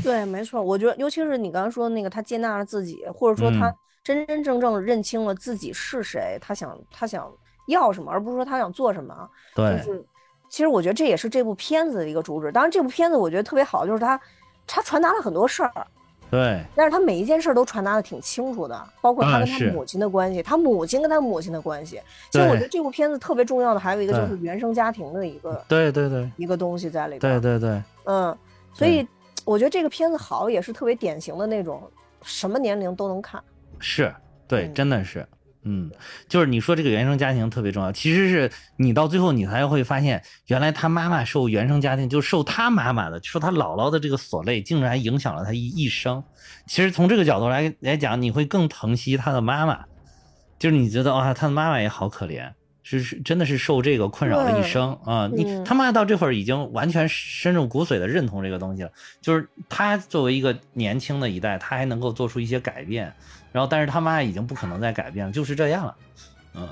[0.03, 0.62] 对，没错。
[0.62, 7.31] 我觉得，尤其是你刚刚说的那个，他接纳了自己，或者说她嗯真真正正认清了自己是谁，他想他想
[7.67, 9.12] 要什么，而不是说他想做什么。
[9.12, 10.07] 啊对，就是，
[10.49, 12.53] 其实我觉得这也是这部片子的一个主旨。
[12.53, 14.21] 当然，这部片子我觉得特别好，就是他
[14.67, 15.87] 他传达了很多事儿，
[16.31, 22.01] 对，但是他每一件事儿都传达的挺清楚的，包括他跟他母亲的关系，他母亲跟他母亲的关系。
[22.31, 27.59] 其实我觉得这部片子特别重要的还有一个就是原生家庭的一个对对对一个东西在里边对。
[27.59, 28.37] 对对，嗯，
[28.75, 29.07] 所以
[29.45, 31.81] 我觉得这个片子好，也是特别典型的那种
[32.23, 33.41] 什么年龄都能看。
[33.79, 34.12] 是，
[34.49, 35.27] 对，嗯真的是，
[35.68, 35.90] 嗯，
[36.29, 46.22] 就是你说这个原生家庭特别重要，其实是你到最后你才会发现，原来他妈妈受原生家庭，就受他妈妈的，受他姥姥的这个所累，竟然影响了他一一生。
[46.66, 49.85] 其实从这个角度来来讲，你会更疼惜他的妈妈，
[50.57, 52.48] 就是你觉得哇，他的妈妈也好可怜，
[52.85, 55.29] 是是真的是受这个困扰了一生啊！
[55.35, 63.12] 你嗯他妈到这会儿已经完全深入骨髓的认同这个东西了，就是他作为一个年轻的一代，他还能够做出一些改变，
[63.57, 65.97] 然后但是他妈已经不可能再改变了，就是这样了，
[66.53, 66.69] 嗯，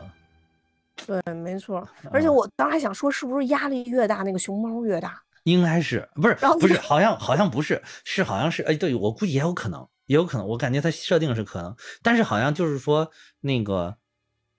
[1.06, 1.88] 对，没错。
[2.12, 5.18] 而且嗯我当时还想说，是不是压力越大，那个熊猫越大？
[5.44, 13.96] 应该是不是不是，好像好像不是，是好像是哎，对我估计也有可能，也有可能，我感觉他设定是可能，但是好像就是说那个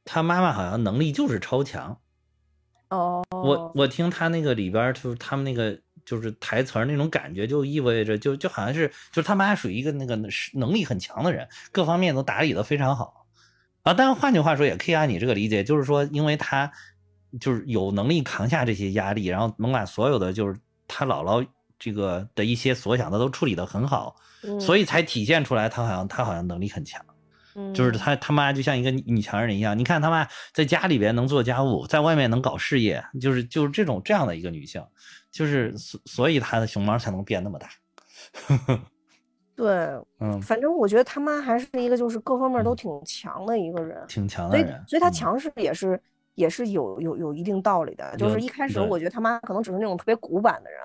[0.03, 1.95] 他妈妈好像能力就是超强，
[2.89, 10.15] 哦，我我听他那个里边就是他们那个就是台词儿那种感觉，就意味着就就好像是就是他妈属于一个那个
[10.53, 13.25] 能力很强的人，各方面都打理的非常好
[13.81, 13.93] 啊。
[13.93, 16.71] 但换句话说，也可以按你这个理解，就是说，因为他
[17.39, 21.45] 就是有能力扛下这些压力，然后能把所有的就是他姥姥
[21.79, 24.15] 这个的一些所想的都处理的很好，
[24.59, 27.03] 所以以才体现出来他好像他好像能力很强。
[27.55, 34.85] 嗯就是他他妈就像一个女强人一样，你看他妈在家里边能做家务，在外面能搞事业，就是就是这种这样的一个女性，
[35.31, 37.69] 就是所所以她的熊猫才能变那么大。
[39.55, 39.67] 对，
[40.19, 45.97] 嗯，反正我觉得他妈还是一个就是各方面都挺强的一个人，挺强的人，嗯所以她强势也是
[46.35, 48.15] 也是有有有一定道理的。
[48.17, 50.79] 就是一开始我觉得他妈可能只是那种特别古板的人，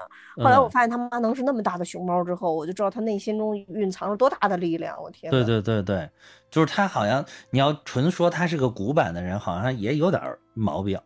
[0.44, 5.00] 后来我嗯发现他妈能是那么大的熊猫之后，我就知道他内心中蕴藏着多大的力量。
[5.02, 6.10] 我天对呐，对对对，
[6.50, 10.22] 就是他好像你要纯说他是个古板的人，好像也有点
[10.54, 10.98] 毛病，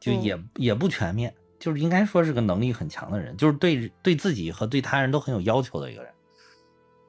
[0.00, 6.12] 就嗯也、也不全面，就是应该说是个能力很强的人，就是对对自己和对他人都很有要求的一个人。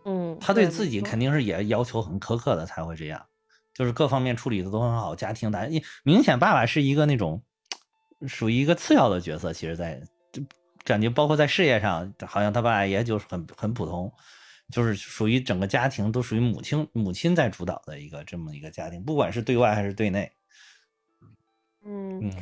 [0.06, 3.22] 嗯，他对自己肯定是也要求很苛刻的才会这样，
[3.80, 7.42] 就是各方面处理的都很好，家庭大，因明显爸爸是一个那种
[8.28, 10.44] 属于一个次要的角色，其实在就
[10.84, 14.12] 感觉包括在事业上，好像他爸也就是很很普通，
[14.70, 20.30] 就是属于整个家庭都属于母亲母亲在主导的一个这么一个家庭，不管是对外还是对内，
[21.86, 22.34] 嗯嗯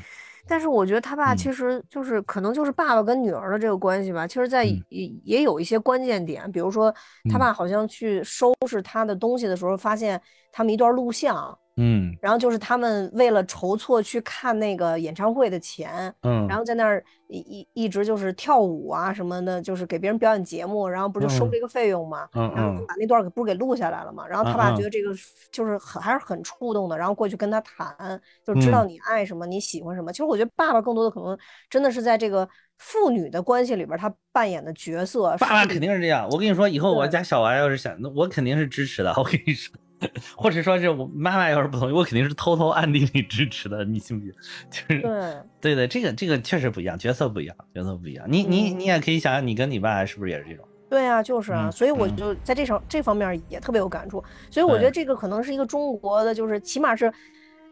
[0.47, 1.37] 但是我觉得他爸嗯。
[1.37, 4.83] 其实就是可能就是爸爸跟女儿的这个关系吧，其实在嗯。
[4.89, 6.93] 也也有一些关键点，比如说
[7.29, 7.39] 他嗯。
[7.39, 25.09] 爸好像去收拾他的东西的时候，发现他们一段录像，嗯然后就是他们为了筹措去看那个演唱会的钱，嗯，然后在那儿一一一直就是跳舞啊什么的，就是给别人表演节目，然后不就收嗯这个费用嘛，嗯然后把那段儿给不是给录下来了嘛，然后他爸觉得这个
[25.51, 30.11] 就是很还是很触动的，然后过去跟他谈，就知道嗯你爱什么，你喜欢什么。
[30.11, 31.37] 其实我觉得爸爸更多的可能
[31.69, 36.27] 真的是在这个父女的关系里边，他扮演的角色，爸爸肯定是这样。
[36.31, 39.13] 我跟你说，以后我家小娃要是想，那我肯定是支持的。
[39.17, 39.75] 我跟你说，
[40.35, 43.83] 或者说是我妈妈要是不同意，我肯定是偷偷暗地里支持的。
[43.83, 44.33] 你信不信？
[44.69, 45.35] 就是对。
[45.59, 48.25] 对对，这个这个确实不一样，角色不一样，角色不一样。
[48.29, 50.67] 你你嗯你也可以想想，你跟你爸是不是也是这种？
[50.89, 57.11] 对啊，就是啊，嗯所以我嗯就在这上这方面也特别有感触，所以我觉得这个可能是一个中国的，就是起码是，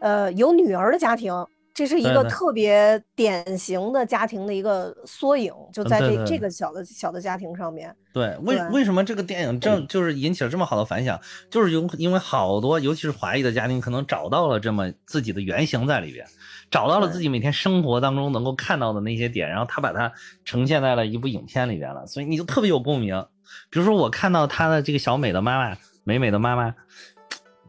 [0.00, 1.32] 呃，有女儿的家庭，
[1.76, 7.94] 这是一个特别典型的家庭的一个缩影，就在这这个小的小的家庭上面。
[8.14, 11.20] 对，为为什么这个电影正就是引起了这么好的反响？
[11.50, 16.26] 就是有因为好多，尤其是华裔的家庭，可能找到了这么自己的原型在里边，
[16.70, 20.10] 找到了自己每天生活当中能够看到的那些点，然后他把它
[20.46, 23.22] 呈现在了一部影片里边了，所以你就特别有共鸣。
[23.68, 26.74] 比如说我看到他的这个小美的妈妈，美美的妈妈，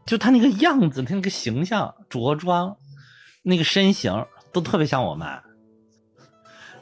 [0.06, 2.74] 就她那个样子，她那个形象、着装、
[3.48, 5.42] 那个身形，都特别像我妈。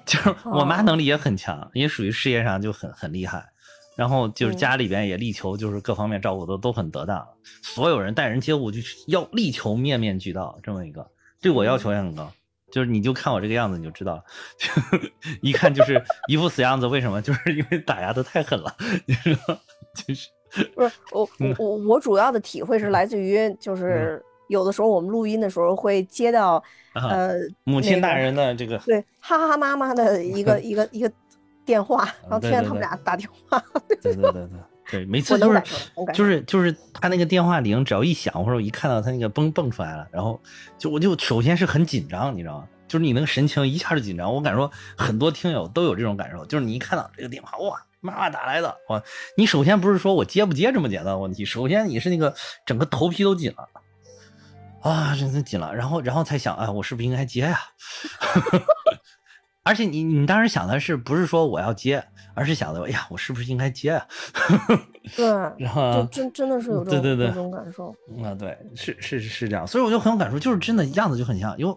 [0.05, 3.44] 就是我妈哦能力也很强，也属于事业上就很很厉害，
[3.96, 7.26] 然后就是嗯家里边也力求就是各方面照顾的都很得当，
[7.62, 11.09] 所有人待人接物就是要力求面面俱到这么一个，
[11.40, 12.33] 对我要求也很高。
[12.70, 14.24] 就是你就看我这个样子你就知道了，
[15.40, 16.87] 一看就是一副死样子。
[16.87, 17.22] 为什么？
[17.22, 18.76] 就是因为打压的太狠了，
[19.07, 19.59] 你知道？
[19.94, 20.29] 就是
[20.74, 31.11] 不是我我我主要的体会是来自于就是有的时候我们录音的时候会接到啊呃母亲大人的这个对哈哈哈妈妈的 一个一个一个
[31.64, 33.62] 电话，然后听见他们俩打电话，
[34.02, 34.48] 对对对对
[34.88, 35.62] 对，每次我就是
[36.14, 40.40] 就是就是他那个电话铃只要一响，或者我一看到他那个蹦蹦出来了，然后
[40.78, 42.68] 就我就首先是很紧张，你知道吗？
[42.87, 44.32] 就是你那个神情一下就紧张。
[44.32, 49.02] 我敢说很多听友都有这种感受，就是你一看到这个电话，哇，妈妈打来的，哇，
[49.37, 52.32] 你首先不是说我接不接这么简单的问题，首先你是那个
[52.64, 53.68] 整个头皮都紧了。
[54.87, 57.59] 啊，真的紧了，然后，然后才想，啊，我是不是应该接呀、
[59.64, 64.07] 而且你，你当时想的是不是说我要接，而是想的，哎呀，我是不是应该接啊？
[65.16, 65.27] 对，
[65.59, 67.90] 然后就真真的是有这种对对对这种感受。
[68.22, 71.77] 啊，对，是是是这样，所以我就很有感触，就是真的样子就很像，因为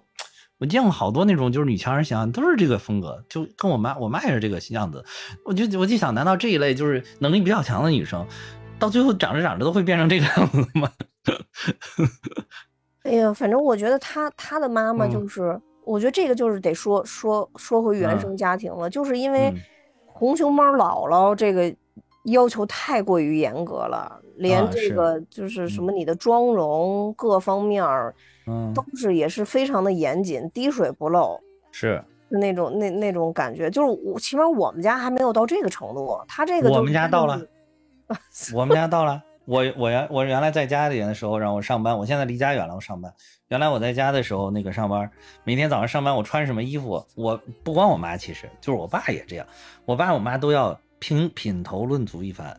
[0.59, 5.03] 我见过好多那种就是女强人形象，都是这个风格，就跟我妈，我妈也是这个样子。
[5.45, 8.27] 我就我就想，难道这一类就是能力比较强的女生，
[8.77, 10.91] 到最后长着长着都会变成这个样子吗？
[13.09, 15.11] 哎呀，反正我觉得他他的妈妈嗯。
[15.11, 18.19] 就是，我觉得这个就是得说说说回原嗯。
[18.19, 19.59] 生家庭了，就是因为嗯。
[20.05, 21.73] 红熊猫姥姥这个
[22.25, 25.85] 要求太过于严格了，连这个就是什嗯。
[25.85, 28.13] 么你的妆容各方面儿
[28.45, 28.71] 嗯。
[28.75, 31.39] 都是也是非常的严谨，滴水不漏。
[31.71, 32.03] 是。
[32.31, 37.41] 那种那那种感觉，就是我起码我们家还没有到这个程度，他这个我们就是真的家到了，
[38.53, 39.23] 我们家到了。
[39.49, 43.11] 我我原我原来在家里的时候，让我上班，我现在离家远了，我上班。
[43.47, 45.09] 原来我在家的时候，那个上班，
[45.43, 49.47] 每天早上上班，我穿什么衣服，我不光我妈，其实就是我爸也这样，
[49.85, 52.55] 我爸我妈都要品品头论足一番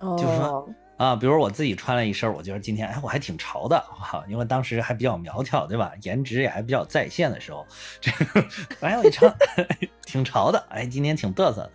[0.00, 1.14] 就是说哦，啊。
[1.14, 5.92] 比如我自己穿了一身，我觉得今天哎我还挺潮的，哈，因为当时还比较苗条，对吧？
[6.04, 7.66] 颜值也还比较在线的时候，
[8.00, 8.42] 这个
[8.80, 9.30] 哎我一穿
[10.06, 11.70] 挺潮的，哎今天挺嘚瑟。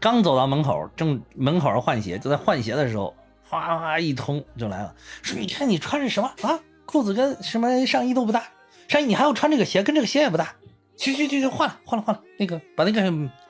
[0.00, 3.14] 刚走到门口，正门口换鞋，就在换鞋的时候，
[3.48, 6.58] 哗哗一通就来了，说你看你穿着什么啊？
[6.86, 8.44] 裤子跟什么上衣都不搭，
[8.88, 10.54] 上衣你还要穿这个鞋，跟这个鞋也不搭。
[10.96, 13.00] 去去去去，换了换了换了，那个把那个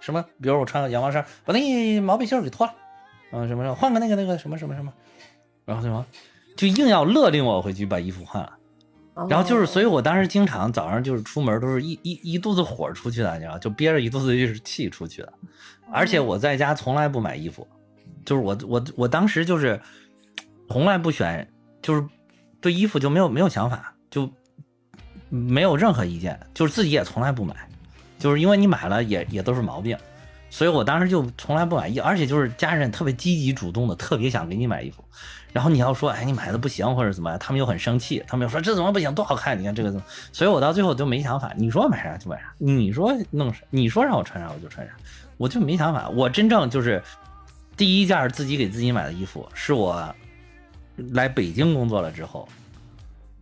[0.00, 2.74] 什么，比如我穿个羊毛衫，把那毛背心给脱了，
[3.32, 4.90] 嗯，什么什么，换个那个那个什么什么什么，
[5.66, 6.06] 然后什么，
[6.56, 8.50] 就硬要勒令我回去把衣服换了。
[9.28, 15.32] 然后就是，所以我当时经常早上就是出门都是一一一肚子火出去的，你知道，就憋着一肚子就是气出去的。
[15.92, 17.68] 而且我在家从来不买衣服，
[18.24, 19.80] 就是我我我当时就是
[20.68, 21.46] 从来不选，
[21.82, 22.04] 就是
[22.60, 24.30] 对衣服就没有没有想法，就
[25.28, 27.54] 没有任何意见，就是自己也从来不买，
[28.18, 29.96] 就是因为你买了也也都是毛病，
[30.50, 35.04] 所以我当时就从来不买衣，而且就是家人特别积极主动的，特别想给你买衣服。
[35.52, 41.52] 然后你要说，哎，你买的不行或者怎么，他们又很生气，他们又说这怎么不行，多好看，你看这个怎么，所以我到最后就没想法。
[41.56, 44.92] 你说买啥就买啥，你说弄啥，你说让我穿啥我就穿啥，
[45.36, 46.08] 我就没想法。
[46.08, 47.00] 我真正就是
[47.76, 50.14] 第一件自己给自己买的衣服，是我
[51.12, 52.48] 来北京工作了之后，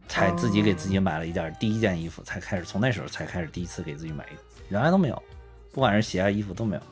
[0.08, 5.22] 才自己给自己买了一件第一件衣服，才开始从那时候才开始第一次给自己买衣服，原来都没有，
[5.72, 6.82] 不管是鞋啊衣服都没有。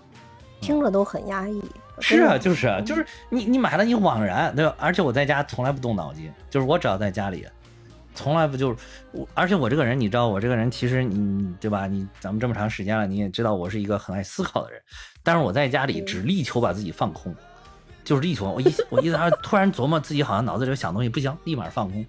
[0.61, 1.63] 听着都很压抑。
[2.01, 4.75] 是啊，就是啊，就是你你买了你枉然，对吧？
[4.79, 7.47] 而且我在家从来不动脑筋，就是我只要在家里，
[8.15, 8.77] 从来不就是
[9.13, 11.87] 我，而且我这个人，你知道，我这个人其实你对吧？
[11.87, 14.81] 你咱们这么长时间了，你也知道我是一个很爱思考的人，
[15.23, 17.35] 但是我在家里只力求把自己放空，
[18.05, 22.05] 就是力求我一我一突突然琢磨自己好像脑子里想东西，不行，立马放空。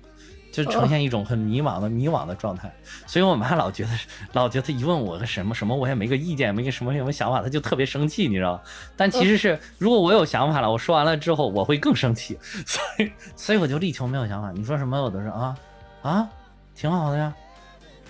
[0.52, 2.70] 就呈现一种很迷茫的迷惘的状态，
[3.08, 3.90] 所以我妈老觉得
[4.34, 8.62] 老觉得一问我个什么什么，我也没个意见，没个什么什么想法，她就特别生气，你知道吗？
[8.98, 12.38] 但其实是如果我有想法了，我说完了之后我会更生气，
[12.68, 14.52] 所以所以我就力求没有想法。
[14.52, 15.56] 你说什么我都是啊
[16.02, 16.30] 啊，
[16.76, 17.34] 挺好的呀，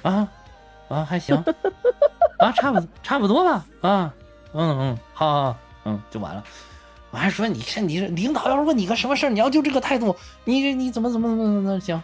[0.04, 0.28] 啊
[0.90, 1.36] 啊还行，
[2.40, 4.14] 啊差不差不多吧，啊
[4.54, 6.44] 嗯嗯好好嗯就完了。
[7.12, 12.02] 我还说你看你领导要是问你个什么事儿，你要就这个态度，你你怎么怎么怎么怎么行？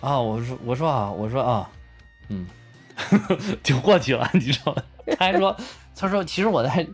[0.00, 1.68] 啊，我说我说啊，我说啊，
[2.28, 2.46] 嗯，
[3.64, 4.82] 就过去了，你知道吗？
[5.18, 5.56] 他还说，
[5.96, 6.86] 他说其实我在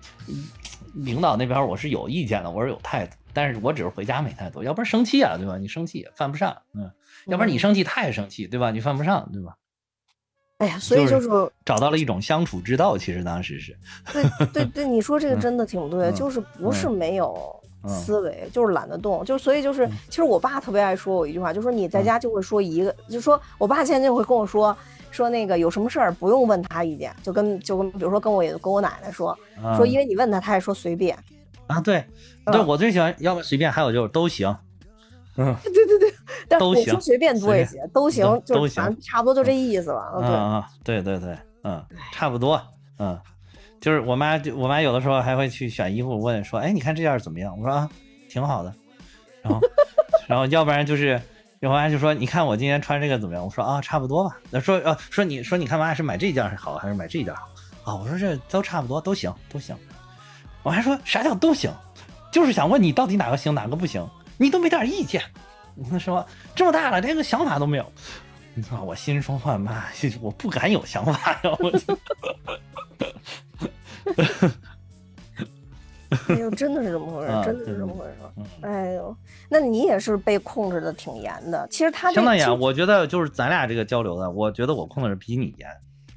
[0.95, 5.59] 领导那边我是有意见的，我是有态度，但是我只是回家没态度，要不然生气啊，对吧？
[5.59, 6.91] 你生气也犯不上，嗯，
[7.27, 8.71] 要不然你生气他也生气，对吧？
[8.71, 9.55] 你犯不上，对吧？
[10.59, 13.75] 哎呀，所以就就是是找到了一种相处之道，其实当时是，
[14.13, 24.77] 对对对，你说这个真的挺对，嗯就是不是没有嗯思维，就是懒得动，就所以就是，其实我爸特别爱说我一句话，就说你嗯在家就会说一个，就说我爸现在就会跟我说
[25.11, 29.31] 说那个有什么事儿不用问他意见，就跟就跟比如说跟我跟我奶奶说
[29.63, 31.17] 啊说，因为你问他，他也说随便，
[31.69, 32.05] 啊，对，
[32.45, 34.55] 嗯对我最喜欢，要么随便，还有就是都行，
[35.39, 35.57] 嗯。
[35.65, 36.13] 对对对，
[36.59, 40.31] 都行随便多一些，都行，都就是差不多就这意思吧，嗯对。
[40.31, 42.61] 嗯，对对对，嗯，差不多，
[42.99, 43.19] 嗯，
[43.81, 47.57] 就是我妈，就我妈有的时候还会去选衣服，问说，哎，你看这件怎么样？
[47.59, 47.89] 我说啊，
[48.29, 48.73] 挺好的，
[49.43, 49.61] 然后，
[50.29, 51.21] 然后要不然就是，
[51.63, 53.45] 我妈就说，你看我今天穿这个怎么样？
[53.45, 54.39] 我说啊，差不多吧。
[54.51, 57.49] 那说呃，说你说你看妈是买这件好还是买这件好？
[57.85, 59.75] 啊，我说这都差不多，都行，都行。
[60.63, 61.71] 我还说啥叫都行？
[62.31, 64.07] 就是想问你到底哪个行，哪个不行？
[64.37, 65.23] 你都没点意见。
[65.75, 67.85] 你 说这么大了，连个想法都没有。
[68.55, 69.85] 你知道我心说话，妈，
[70.21, 71.57] 我不敢有想法呀！
[71.61, 71.79] 我就
[76.29, 78.15] 哎呦，真的是这么回事啊，真的是对这么回事。
[78.37, 79.17] 嗯哎呦，
[79.49, 81.67] 那你也是被控制的挺严的。
[81.71, 82.59] 其实他这相当严。
[82.59, 85.69] 我觉得就是咱俩这个交流的，我觉得我控的是比你严。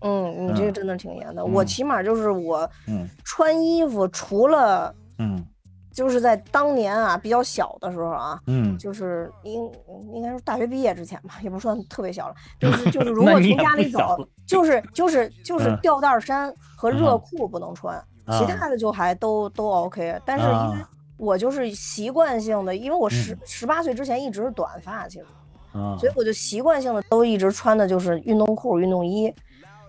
[0.01, 1.45] 嗯，你这个嗯真的挺严的。
[1.45, 5.45] 我嗯起码就是我嗯穿衣服，除了嗯
[5.93, 9.71] 就是在当年啊比较小的时候啊，嗯，就是应
[10.13, 14.17] 应该说大学毕业之前吧，也不算特别小了， 就是就是如果从家里走
[14.47, 15.79] 就是就是就是嗯。
[15.81, 18.39] 吊带衫和热嗯裤不能穿，啊。
[18.39, 20.19] 其他的就还都都 OK。
[20.25, 20.89] 但是因为啊。
[21.17, 23.39] 我就是习惯性的，因为我十嗯。
[23.45, 25.25] 十八岁之前一直是短发，其实
[25.71, 25.95] 啊。
[25.97, 29.33] 所以我就习惯性的都一直穿的就是运动裤、运动衣，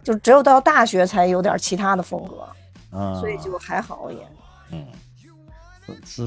[0.03, 2.47] 就只有到大学才有点其他的风格，
[2.97, 4.19] 啊，所以就还好也。
[4.71, 5.04] 嗯，是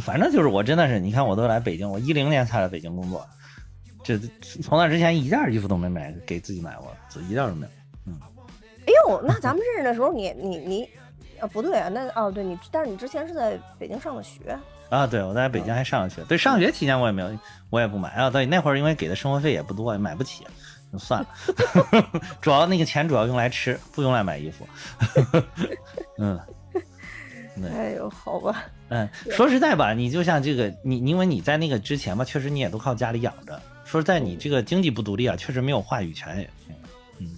[0.01, 3.27] 反正就是我真的是，你看我都来北京，我一零年才来北京工作，
[4.03, 4.17] 这
[4.63, 6.95] 从那之前一件衣服都没买给自己买过，
[7.29, 7.71] 一件都没有。
[8.05, 8.19] 嗯
[8.87, 10.89] 哎呦，那咱们认识的时候你，你你
[11.41, 14.57] 啊不对啊，那哦对你，但是你之前是在北京上的学，
[14.89, 17.37] 啊，对，我在北京还上了学，对，上学期间我也没有，
[17.69, 18.29] 我也不买啊。
[18.29, 20.47] 对，那会儿因为给的生活费也不多，也买不起，
[20.93, 21.27] 就算了。
[22.39, 24.65] 主要那个钱主要用来吃，不用来买衣服。
[26.17, 26.55] 嗯，对，
[27.65, 33.59] 哎呦，好吧，嗯，说实在吧，你就像这个，你因为你在那个之前吧，确实你也都靠家里养着。
[33.83, 36.49] 说实在，你这个经济不独立啊，确实没有话语权也。
[37.19, 37.37] 嗯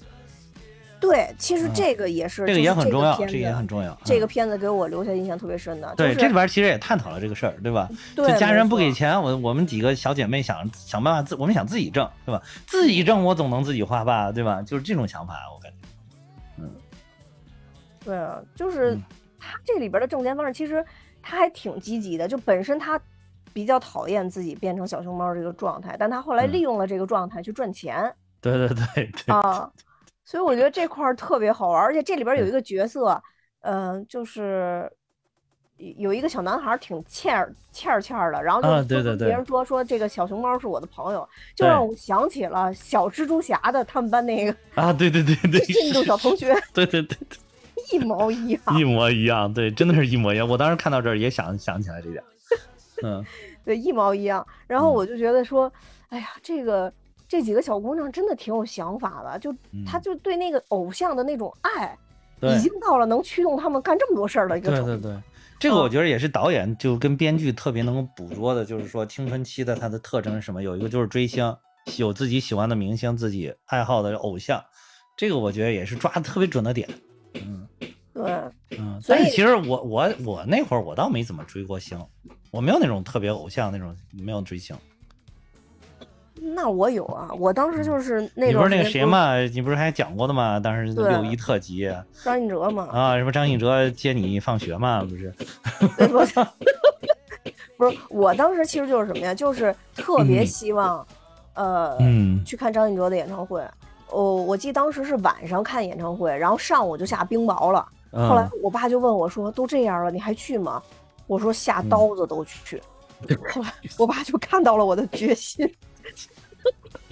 [1.00, 3.98] 对，其实这个也是，嗯这个也很重要，这这个也很重要。
[4.04, 7.88] 这个嗯片子给我留下印象特别深的，对，这里边其实也探讨了这个事儿，对吧？
[8.16, 12.42] 对就家人不给钱，我我们几个小姐妹想想办法自，我们想自己挣，对吧？
[12.68, 14.62] 自己挣我总能自己花吧，对吧？
[14.62, 15.78] 就是这种想法，我感觉。
[16.58, 16.70] 嗯
[18.04, 19.04] 对啊，就是嗯
[19.40, 20.86] 他这里边的挣钱方式，其实
[21.22, 22.28] 他还挺积极的。
[22.28, 23.00] 就本身他
[23.54, 26.52] 比较讨厌自己变成小熊猫这个状态，但他后来嗯。
[26.52, 29.72] 利用了这个状态去赚钱、 对对对对，啊。
[30.26, 33.20] 所以我觉得这块儿特别好玩，而且这里边有一个角色，
[33.62, 34.88] 嗯、就是
[35.78, 37.36] 有一个小男孩挺欠
[37.72, 47.40] 欠欠的，然后就啊对对对就跟别人说说这个小熊猫是我的朋友，就让我想起了小蜘蛛侠的他们班那个啊，对对对对，印 度小同学， 对对对对
[47.92, 48.62] 一模一样。
[48.80, 50.48] 一模一样，对，真的是一模一样。
[50.48, 52.24] 我当时看到这儿也想想起来这点，
[53.04, 53.26] 嗯，
[53.66, 54.46] 对，一毛一样。
[54.68, 55.72] 然后嗯我就觉得说，
[56.10, 56.92] 哎呀，这个
[57.28, 59.52] 这几个小姑娘真的挺有想法的，就
[59.86, 61.98] 她嗯就对那个偶像的那种爱，
[62.40, 64.86] 对已经到了能驱动他们干这么多事儿的一个程度。
[64.98, 65.22] 对对，
[65.60, 70.62] 这个我觉得也是导演就跟编剧特别能够捕捉的，就是说青春期的它的特征是什么？
[70.64, 71.56] 有一个就是追星，
[71.98, 74.64] 有自己喜欢的明星，自己爱好的偶像，
[75.18, 76.88] 这个我觉得也是抓的特别准的点。
[77.36, 77.68] 嗯
[78.14, 81.98] 对嗯，所以其实我我我那会儿我倒没怎么追过星，
[82.52, 84.76] 我没有那种特别偶像那种，没有追星。
[86.42, 89.38] 那我有啊，我当时就是那你不是那个谁嘛？
[89.40, 90.60] 你不是还讲过的吗？
[90.60, 91.90] 当时六一特辑
[92.24, 95.04] 张信哲嘛，啊，什么张信哲接你放学嘛？
[95.04, 95.34] 不是？
[95.98, 96.34] 对不是？
[97.78, 99.34] 不是，我当时其实就是什么呀？
[99.34, 101.06] 就是特别嗯希望，
[101.54, 103.64] 呃，嗯去看张信哲的演唱会。
[104.12, 107.86] 哦，我记得当时是晚上看演唱会，然后上午就下冰雹了。
[108.12, 110.82] 后来嗯，我爸就问我说：“都这样了，你还去吗？”
[111.28, 112.82] 我说：“下嗯刀子都去。
[113.54, 115.70] 后来我爸就看到了我的决心，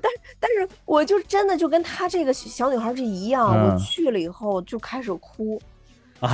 [0.00, 5.60] 但但是我就真的就跟他这个小女孩是一样，我嗯去了以后就开始哭，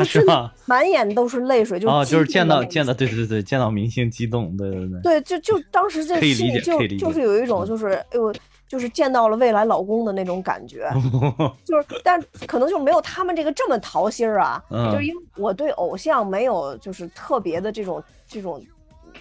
[0.04, 0.52] 是吗？
[0.66, 5.00] 满眼都是泪水，就哦，就是见到见到，对对对，见到明星激动，对对对。
[5.00, 8.32] 对，就就当时这可以理心里就就是有一种嗯就是哎呦，
[8.70, 10.88] 就是见到了未来老公的那种感觉，
[11.66, 18.62] 就是但可能就没有他们这个这么桃心儿啊，嗯就是因为我对偶像没有就是特别的这种这种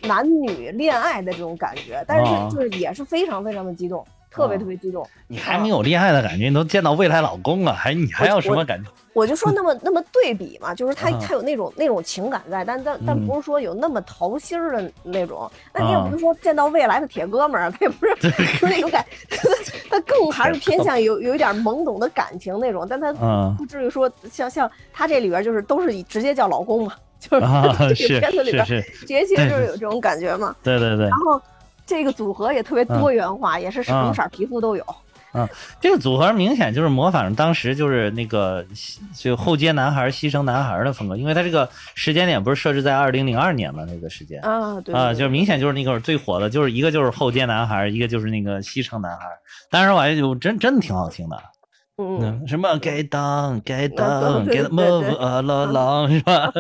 [0.04, 5.05] 男女恋爱的这种感觉，但啊是就是也是非常非常的激动，特别啊特别激动。
[5.27, 8.89] 你还没有恋爱的感觉，你都见到未来老公了，还你还要什么感觉？
[9.13, 15.49] 我就说那么那么对比嘛，就是他啊他有那种那种情感在，但但但嗯不是说有那么桃心儿的那种。
[15.73, 19.03] 那你也啊不是说见到未来的铁哥们儿，他也不是不是 那种感，
[19.89, 30.55] 他更 还是偏向有有一点懵懂的感情那种，但他嗯不至于说像像他这里边就是都是以直接叫老公嘛，就是啊，这个片子里边直接其实就是有这种感觉嘛。
[30.63, 31.17] 对对对然。
[31.25, 31.41] 后
[31.89, 34.85] 这个组合也特别多元化，也是什么啊色儿皮肤都有。
[35.31, 35.47] 嗯
[35.79, 38.65] 这个组合明显就是模仿当时就是那个
[39.15, 49.25] 就后街男孩、牺牲男孩的风格，因为他这个时间点不是设置在二零零二年嘛，那个时间啊，对啊，对就是明显就是那个最火的，就是一个就是后街男孩，一个就是那个牺牲男孩。
[49.69, 51.39] 当时我还就真真的挺好听的，
[51.97, 56.51] 嗯，嗯，什么该当该当该当对对对 move along 是吧？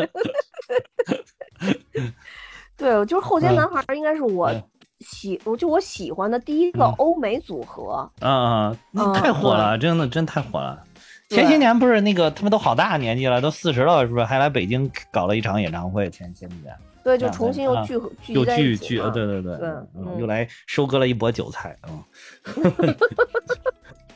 [2.77, 3.55] 对，就是后街嗯。
[3.55, 4.63] 男孩儿应该是我嗯
[4.99, 8.09] 喜，我就我喜欢的第一个嗯欧美组合。
[8.19, 10.83] 啊啊，那嗯太火了，真的真太火了。
[11.29, 14.25] 前些年不是那个他们都好大年纪了，都四十了，是不是？
[14.25, 16.09] 还来北京搞了一场演唱会？
[16.09, 22.03] 前前几年对，就重新又啊聚合聚在聚聚，一起嘛呃对对对，对嗯，嗯又来收割了一波韭菜，嗯，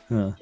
[0.08, 0.34] 嗯，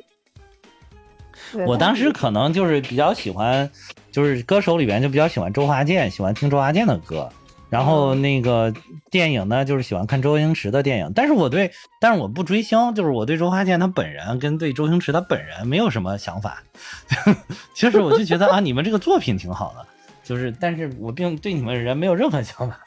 [1.67, 3.71] 我当时可能就是比较喜欢，
[4.11, 7.29] 就是歌手里边就比较喜欢周华健，喜欢听周华健的歌。
[7.73, 8.71] 然后那个
[9.11, 16.63] 电影呢，就是喜欢看周星驰的电影，但是我对，但是我不追星，就是我对周华健他本人跟对周星驰他本人没有什么想法。
[17.73, 19.87] 其实我就觉得啊，你们这个作品挺好的，
[20.23, 22.79] 就是，但是我并对你们人没有任何想法。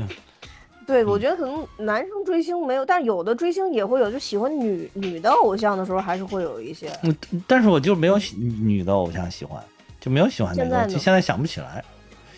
[0.86, 6.90] 对，我觉得可能男生追星没有，但是有的追星也会有，就喜欢女女的偶像的时候，还是会有一些。
[7.02, 7.14] 嗯，
[7.46, 9.62] 但是我就没有喜女的偶像喜欢，
[10.00, 11.84] 就没有喜欢那个，现在就现在想不起来。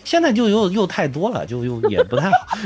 [0.09, 2.57] 现在就又又太多了，就又也不太好。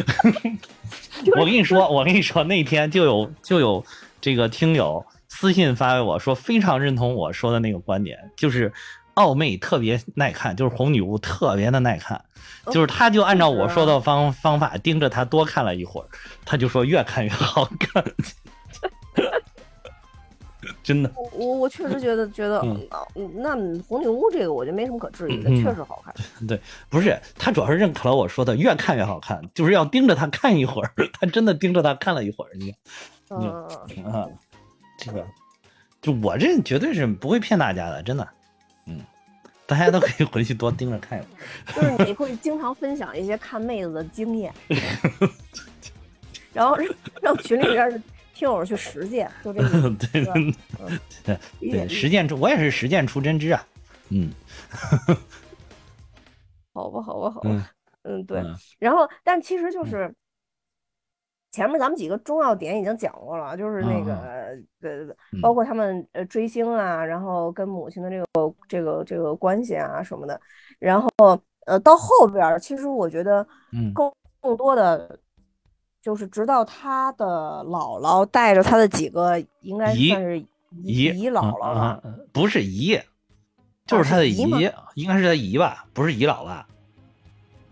[1.38, 3.84] 我跟你说，我跟你说，那天就有就有
[4.22, 8.72] 这个听友私信发给我说，非常认同我说的那个观点，就是
[9.16, 12.24] 奥妹特别耐看，就是红女巫特别的耐看，
[12.72, 16.08] 就是他就按照我说的方方法盯着她多看了一会儿，
[16.46, 18.02] 他就说越看越好看，
[20.84, 21.10] 真的。
[21.16, 22.60] 我我我确实觉得觉得，
[23.16, 23.56] 嗯那
[23.88, 26.14] 红女巫这个我觉得没什么可质疑的，嗯确实好看。
[26.46, 26.60] 对，
[26.90, 30.92] 不是他主要是认可了我说的，越看越好看，就是要盯着他看一会儿。
[31.20, 32.76] 他真的盯着他看了一会儿，你
[33.30, 33.66] 嗯，
[34.06, 34.28] 啊，
[34.98, 35.26] 这个
[36.02, 38.28] 就我这绝对是不会骗大家的，真的。
[38.86, 39.00] 嗯，
[39.66, 41.28] 大家都可以回去多盯着看一会
[41.82, 41.98] 儿。
[41.98, 44.54] 就是你会经常分享一些看妹子的经验，
[46.52, 46.88] 然后让
[47.22, 48.02] 让群里边的
[48.34, 49.70] 听友去实践， 就这个。
[50.12, 50.26] 对
[51.24, 51.38] 对
[51.72, 53.64] 对，实践出我也是实践出真知啊。
[54.10, 54.32] 嗯。
[56.74, 57.64] 好吧，好吧，好吧，嗯。
[58.04, 58.40] 嗯，对。
[58.40, 58.56] 嗯。
[58.80, 60.14] 然后，但其实就是
[61.52, 64.14] 前面咱们几个重要点已经讲过了，就是那个
[64.82, 65.40] 呃，嗯。
[65.42, 68.26] 包括他们呃追星啊，然后跟母亲的这个
[68.68, 70.40] 这个这个关系啊什么的，
[70.80, 71.08] 然后
[71.68, 73.94] 呃到后边儿，其实我觉得嗯。
[73.94, 74.12] 更
[74.42, 75.20] 更多的。
[76.04, 80.46] 就是直到他的姥姥带着他的几个，应该算是姨
[80.84, 83.00] 姨姨姥姥吧，嗯嗯嗯不是姨，
[83.88, 84.36] 就是他的姨
[84.96, 86.68] 应该是他姨吧，不是姨姥吧？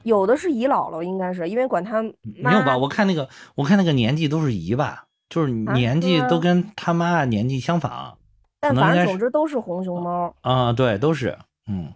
[0.03, 2.77] 有的是姨姥姥，应该是因为管他没有吧？
[2.77, 8.17] 我看那个，我看那个年纪都是姨吧，就是啊年纪都跟他妈年纪相仿
[8.61, 10.33] 但反正总之都是红熊猫。
[10.41, 11.93] 啊，对，都是，嗯，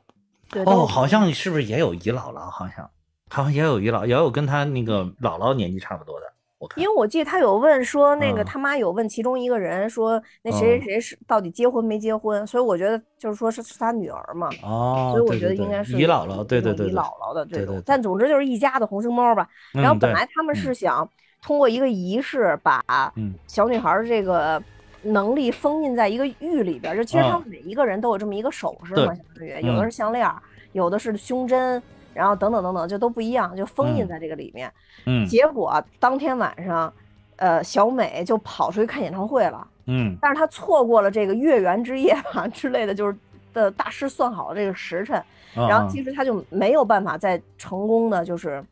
[0.49, 2.49] 对，哦，好像是不是也有姨姥姥？
[2.49, 2.89] 好像，
[3.29, 6.25] 好像也有姨姥，也有跟他那个姥姥年纪差不多的，
[6.59, 6.87] 我看因。
[6.87, 12.45] 为我记得他有问说，那个嗯他妈有问其中一个人说，那谁谁谁是到底结婚没结婚？
[12.45, 17.75] 所以我觉得就是说是是他女儿嘛，哦，所以我觉得应该是有姨姥姥，对对对姨，姥姥的这对对对。
[17.75, 19.47] 种但总之就是一家的红星猫吧。
[19.73, 21.07] 然后本来他们是想
[21.41, 22.81] 通过一个仪式把
[23.15, 24.61] 嗯小女孩儿这个
[25.01, 30.31] 能力封印在一个玉里边儿，就其实他嗯们每一个人都有这么一个首饰对嘛，相当于有的嗯是项链，
[30.73, 31.81] 有的是胸针，
[32.15, 34.71] 然后等等等等，就都不一样，就封印嗯在这个里面。
[35.05, 36.91] 嗯结果当天晚上，
[37.35, 43.15] 呃，小美就跑出去看演唱会了，嗯但是她错过了这个月圆之夜吧之类的，就是
[43.53, 45.17] 的大师算好了这个时辰，
[45.55, 48.63] 啊然后其实她就没有办法再成功的就是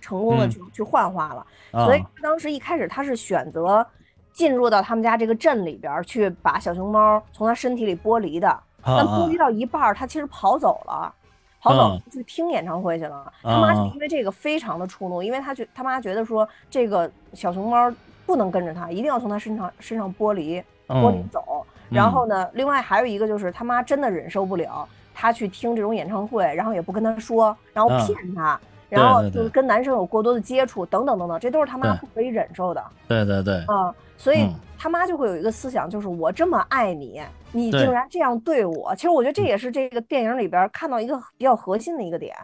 [0.00, 3.86] 成功的嗯去、去幻化了，啊所以她当时一开始她是选择
[4.32, 11.14] 进入到他们家这个镇里边儿去把小熊猫从她身体里剥离的，但啊剥离到一半儿，她其实跑走了。
[11.60, 12.02] 跑走嗯。
[12.10, 17.92] 去听演唱会去了，他妈因为这个非常的触怒，因为他觉他妈觉得说这个小熊猫
[18.26, 21.66] 不能跟着他，一定要从他身上身上剥离剥离嗯走。
[21.90, 33.94] 然后呢，另外还有一个就是他妈真的忍受不了他去听这种演唱会，然后也不跟他说，然后嗯骗他，然后就是跟男生有过多的接触，等等等等，这都是他妈不可以忍受的对对对，啊。
[34.16, 34.54] 所以嗯。
[34.80, 37.20] 他妈就会有一个思想，就是我这么爱你，
[37.52, 38.94] 你竟然这样对我。
[38.94, 42.34] 其实我觉得这也是这个电影里边看到一个比较核心的一个点。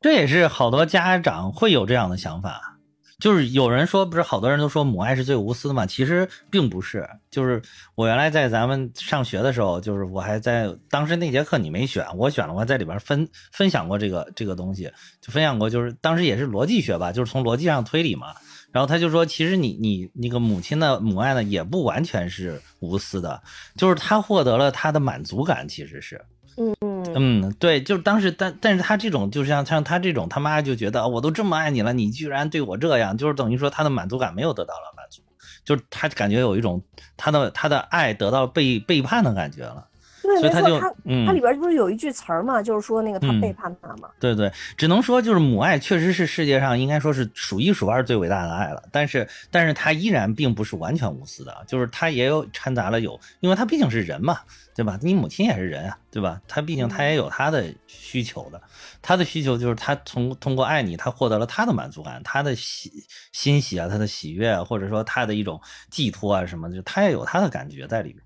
[0.00, 2.78] 这也是好多家长会有这样的想法，
[3.18, 5.84] 就是有人说，不是好多人都说母爱是最无私的嘛？
[5.86, 7.08] 其实并不是。
[7.30, 7.60] 就是
[7.94, 14.90] 我原来在咱们上学的时候，就是我还在当时那节课你没选，我选了，我在里边分分享过这个这个东西，
[15.20, 18.28] 就分享过，就是当时也是逻辑学吧，就是从逻辑上推理嘛。
[18.72, 23.42] 然后他就说，其实你你那个母亲的母爱呢，也不完全是无私的，
[23.76, 26.24] 就是他获得了他的满足感，其实是。
[26.56, 26.74] 嗯
[27.14, 35.22] 嗯，对，就是当时，但但是他这种，就像像他这种，他妈就觉得我都这么爱你了，你居然对我这样，就是等于说他的满足感没有得到了满足，
[35.64, 36.82] 就是他感觉有一种
[37.16, 39.86] 他的他的爱得到被背叛的感觉了，
[40.22, 44.08] 对，所以他就他嗯它里边不是有一句词儿嘛，就是说那个他嗯背叛他嘛。
[44.20, 54.38] 对对，只能说就是母爱确实是世界上应该说是数一数二最伟大的爱了，但是但是它依然并不是完全无私的，就是它也有掺杂了有，因为它毕竟是人嘛，
[54.74, 54.98] 对吧？
[55.02, 56.40] 你母亲也是人啊，对吧？
[56.46, 58.60] 他毕竟他也有他的需求的，
[59.00, 65.60] 他的需求就是他从通过爱你，他获得了他的满足感，他的喜欣喜啊，他的喜悦啊，或者说他的一种
[65.90, 68.22] 寄托啊什么的，就他也有他的感觉在里面。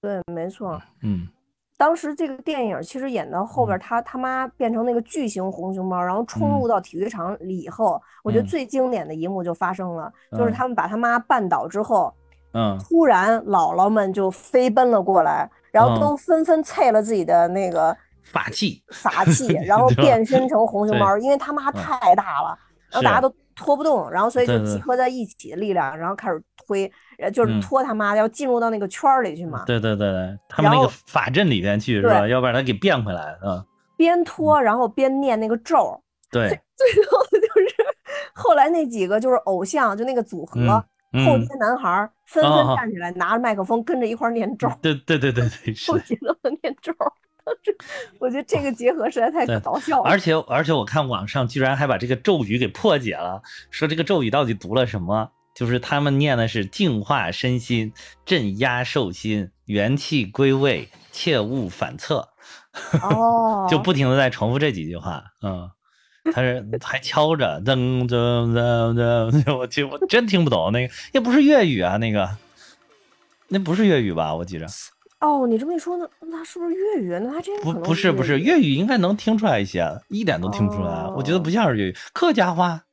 [0.00, 0.80] 对，没错。
[1.02, 1.28] 嗯。
[1.76, 8.46] 当时这个电影其实演到后边，他他妈变成那个巨型红熊猫，然后冲入到体育场里以后，我觉得嗯。
[8.46, 10.52] 最经典的一幕就发生了，就是嗯。
[10.52, 12.12] 他们把他妈绊倒之后，
[12.52, 12.78] 嗯。
[12.78, 16.16] 突然姥姥们就飞奔了过来，然后嗯都。
[16.16, 22.58] 纷纷啐了自己的那个法器法器， 然后变身成红熊猫，因为他妈太大了，
[22.90, 32.28] 然后大家都拖不动，然后所以就集合在一起的力量，然后开始推，呃，就是嗯拖他妈的要进入到那个圈儿里去嘛，对对对对，他们那个法阵里边去是吧？
[32.28, 33.64] 要不然他给变回来，嗯，
[33.96, 35.98] 边拖然后边念那个咒儿，
[36.30, 37.76] 对，最后就是
[38.34, 40.84] 后来那几个就是偶像，就那个组合。
[41.26, 47.12] 后街男孩儿纷纷站起来，拿着麦克风跟着一块念咒儿，对对对对对， 后街都能念咒儿。
[47.44, 47.76] 当 时
[48.20, 50.08] 我觉得这个结合实在太搞笑了。
[50.08, 53.42] 而且而且我看网上居然还把这个咒语给破解了，
[53.72, 55.28] 说这个咒语到底读了什么？
[55.54, 57.92] 就是他们念的是净化身心、
[58.24, 62.28] 镇压兽心、元气归位、切勿反侧，
[63.02, 65.24] 哦， 就不停的在重复这几句话。
[65.42, 65.70] 嗯，
[66.32, 72.28] 他是还敲着噔噔噔噔， 我去，我真听不懂那个，也不是粤语啊，那个
[73.48, 74.34] 那不是粤语吧？
[74.34, 74.66] 我记着
[75.20, 77.18] 哦，你这么一说，那那是不是粤语？
[77.22, 81.06] 那还真不不是不是粤粤语，应该能听出来一些，一点都听不出来。
[81.14, 82.84] 我觉得不像是粤语，客家话。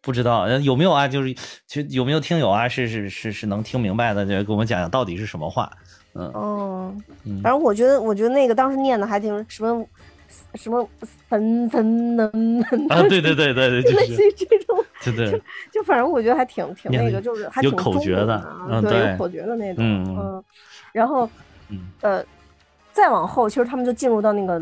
[0.00, 1.08] 不知道呃有没有啊？
[1.08, 1.34] 就是
[1.66, 2.68] 就有没有听友啊？
[2.68, 5.70] 是是是是能听明白的，就给我们讲讲到底是什么话。
[6.14, 6.94] 嗯哦，
[7.24, 9.84] 嗯反正我觉得，我觉得那个当时念的还挺什么
[10.54, 10.88] 什么
[11.28, 12.26] 森森能
[12.88, 18.42] 啊，对对对对对， 就类似是于这种，对对，就反正我觉得还挺挺那个，就是还有口诀的
[18.82, 20.42] 对，有口诀的那种，嗯
[20.92, 21.28] 然后
[21.68, 22.24] 嗯呃，
[22.92, 24.60] 再往后，其实他们就进入到那个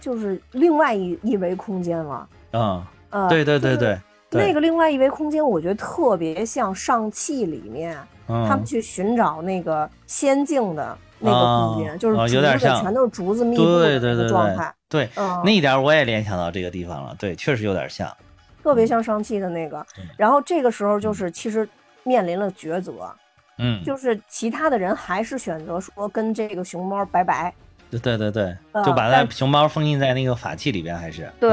[0.00, 4.00] 就是另外一一维空间了，啊，呃，对对对就是对，对
[4.30, 12.16] 那个另外一维空间，我觉得特别像上汽里面，他们嗯，去寻找那个仙境的那个空间，啊就是
[12.58, 17.14] 全都是竹子密布的那个对对对对状态，对，嗯，那一点我也联想到这个地方了。
[17.18, 18.08] 对，确实有点像。
[18.62, 19.84] 特别像上汽的那个。
[20.16, 21.68] 然后这个时候就是其实
[22.04, 23.10] 面临了抉择，
[23.58, 27.52] 嗯，就是其他的人还是选择说跟这个熊猫拜拜，
[27.90, 31.50] 对对对就把那熊猫封印在那个法器里边，还是对。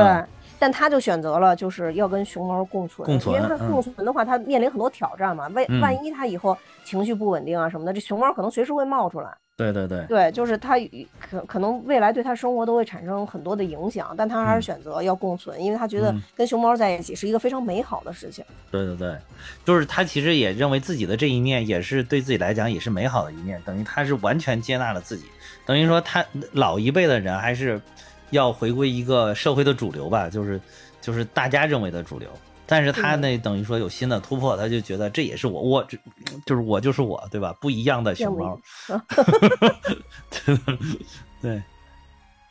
[0.57, 5.47] 嗯但他就选择了，就是要跟熊猫共存，共存因为他嗯共存的话，他面临很多挑战嘛。
[5.49, 9.29] 万嗯万一他以后情绪不稳定啊什么的，这熊猫可能随时会冒出来。
[9.55, 10.75] 对对对，对，就是他
[11.19, 18.45] 可可能未来对他生活都会产生很多的影响，但他还是嗯选择要共存，因为他觉得嗯跟熊猫在一起是一个非常美好的事情。
[18.69, 19.17] 对对对，
[19.65, 25.25] 就是他其实也认为自己的这一面也是对自己来讲也是美好的一面，等于他是完全接纳了自己，
[25.65, 27.81] 等于说他老一辈的人还是
[28.31, 30.59] 要回归一个社会的主流吧，就是
[31.01, 32.29] 就是大家认为的主流。
[32.69, 35.97] 但是他那，等于说有新的突破，他就觉得这也是我，我这
[36.45, 37.55] 就是我就是我，对吧？
[37.61, 38.59] 不一样的熊猫，
[41.41, 41.63] 对，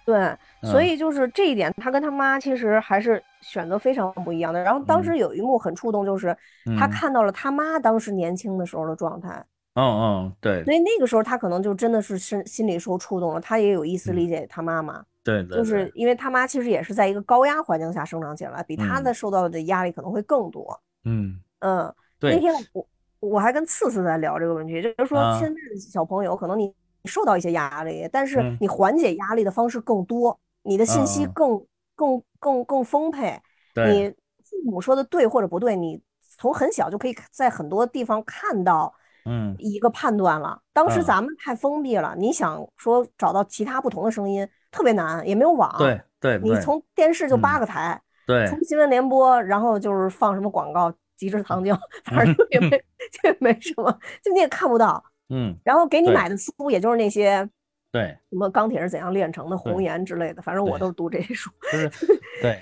[0.07, 4.63] 对，所嗯以就是这一点，他跟他妈其实还是选择非常不一样的。
[4.63, 6.35] 然后当时有一幕很触动，就是
[6.79, 6.91] 他嗯。
[6.91, 9.45] 看到了他妈当时年轻的时候的状态，
[9.77, 10.65] 嗯嗯，对。
[10.65, 19.05] 所以那个时候他可能就真的是心心里受触动了，他也有一丝理解他妈妈，对对，就是因为他妈其实也是在一个高压环境下生长起来，比他嗯。
[19.05, 20.81] 的受到的压力可能会更多。
[21.05, 22.87] 嗯，嗯，那，天我
[23.21, 25.39] 我还跟次次在聊这个问题，就是说啊。
[25.39, 26.73] 现在的小朋友可能你
[27.05, 28.57] 受到一些压力，但是嗯。
[28.61, 31.63] 你缓解压力的方式更多，你的信息更
[31.95, 33.39] 更更更丰沛。
[33.75, 34.11] 对，你
[34.43, 36.01] 父母说的对或者不对，你
[36.39, 38.95] 从很小就可以在很多地方看到
[39.27, 40.59] 嗯一个判断了。
[40.73, 45.75] 当时嗯咱们太封闭了，你想说找到其他不同的声音特别难，也没有网。
[45.79, 53.91] 对对对你从电视就八嗯个台，对从新闻联播，然后就是放什么广告，极致糖浆， 反正就也没就也没什么，
[54.23, 55.05] 就你也看不到。
[55.29, 57.49] 嗯然后给你买的书，也就是那些
[57.91, 61.51] 对，什么钢铁是怎样炼成的、红岩之类的，反正我都是读这些书。
[61.73, 61.91] 就是
[62.41, 62.61] 对，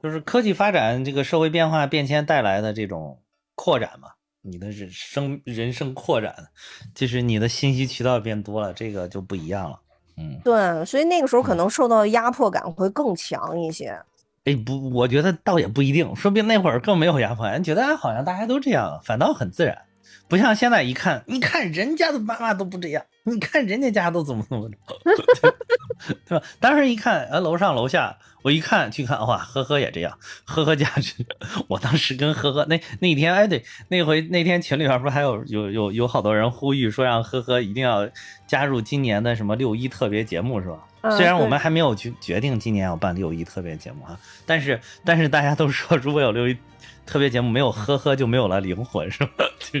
[0.00, 3.20] 就是科技发展这个社会变化变迁带来的这种
[3.54, 4.08] 扩展嘛，
[4.46, 6.34] 你的人生人生扩展，
[6.94, 9.80] 就是你的信息渠道变多了，这个就不一样了。
[10.18, 13.98] 嗯，对，所以那个时候可嗯能受到的压迫感会更强一些。
[14.44, 19.76] 哎不，我觉得倒也不一定，说不定那会儿更没有压迫感，觉得哎好像大家都这样，反倒很自然。
[20.34, 24.76] 不像现在一看，你看人家的妈妈都不这样，你看人家家都怎么怎么着，
[26.26, 26.44] 对吧？
[26.58, 31.24] 当时一看，呃，楼上楼下，我一看去看，哇，呵呵也这样，呵呵家是，
[31.68, 38.10] 我当时跟呵呵那那天，哎，对，那回那天群里边不是还有有有有好多人呼吁说让呵呵一定要
[38.48, 40.78] 加入今年的什么六一特别节目是吧？
[41.02, 46.56] 嗯虽然我们还没有决决定今年要办六一特别节目啊，但是但是大家都说，如果有六一
[47.06, 49.44] 特别节目，没有呵呵就没有了灵魂，是吧？
[49.58, 49.80] 就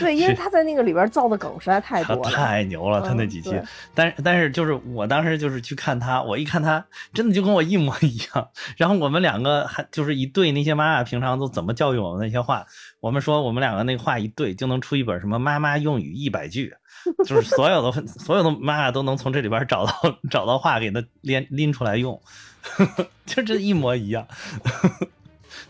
[0.00, 2.30] 对，因为他在那个里边造的梗实在太多了。
[2.30, 3.62] 太牛了，他那嗯几期对，
[3.94, 6.84] 但是但是就是我当时就是去看他，我一看他
[7.14, 8.48] 真的就跟我一模一样。
[8.76, 12.66] 然后我们两个还就是一对那些妈妈平常都怎么教育我们那些话，
[12.98, 16.74] 我们说我们两个那个话一对就能出一本什么妈妈用语一百句，
[17.24, 19.92] 就是所有的所有的妈妈都能从这里边找到
[20.28, 22.20] 找到话给他拎拎出来用，
[23.26, 24.26] 就这一模一样。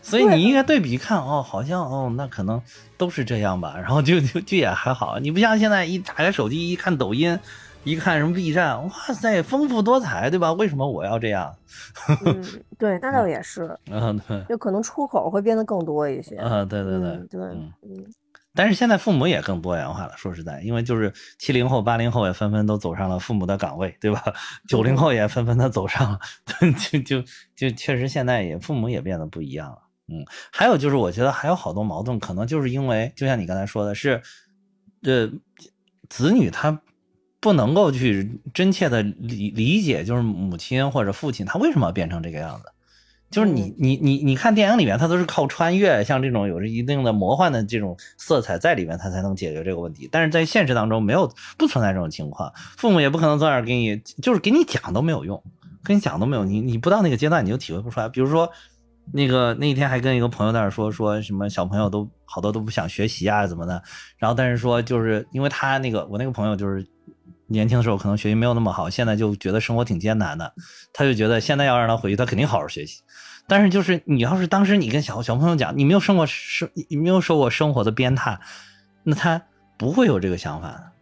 [0.03, 2.61] 所以你应该对比看哦，好像哦，那可能
[2.97, 5.17] 都是这样吧， 然后就就就也还好。
[5.17, 7.39] 你不像现在一打开手机一看抖音，
[7.85, 10.51] 一看什么 B 站，哇塞，丰富多彩，对吧？
[10.53, 11.55] 为什么我要这样？
[12.25, 12.43] 嗯，
[12.77, 16.35] 对，那倒也是， 嗯，对，就可能出口会变得更多一些。
[16.35, 18.05] 啊，对对对嗯对，嗯嗯，
[18.53, 24.21] 但是现在父母也更多元化了，说实在，因为就是七零后、八零后也纷纷都走上了父母的岗位，对吧？
[24.67, 26.19] 九零后也纷纷的走上了，
[26.91, 27.23] 就就
[27.55, 29.79] 就确实现在也父母也变得不一样了。
[30.07, 34.21] 嗯，还有就是我觉得还有好多矛盾，可能就是因为就像你刚才说的是，
[35.03, 35.31] 呃，
[36.09, 36.81] 子女他
[37.39, 42.65] 不能够去真切的理理解，就是母亲或者父亲他为什么要变成这个样子。
[43.31, 50.07] 就是你你你你看电影里面，他都是靠穿越，像这种有着一定的魔幻的这种色彩在里面，他才能解决这个问题。
[50.11, 55.43] 但是在现实当中，没有不存在这种情况，父母也不可能坐那儿给你，就是给你讲都没有用，
[55.83, 58.07] 跟你讲都没有，你你不到那个阶段，你就体会不出来。
[58.07, 58.51] 比如说，
[59.11, 63.81] 那个那天还跟一个朋友在那儿说说什么小朋友都好多都不想学习啊怎么的，
[64.17, 66.87] 然后但是说就是因为他那个我那个朋友就是
[67.47, 70.53] 年轻的时候可能学习没有那么好，现在就觉得生活挺艰难的，
[70.93, 73.01] 他就觉得现在要让他回去，他肯定好好学习。
[73.45, 78.37] 但是就是你要是当时你跟小小朋友讲，你没有生过生，你没有受过生活的鞭挞，
[79.03, 79.43] 那他
[79.77, 80.93] 不会有这个想法，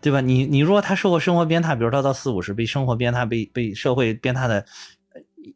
[0.00, 0.22] 对吧？
[0.22, 4.64] 你你如果他受过生活鞭挞，比如他到四五十被生活鞭挞、被被社会鞭挞的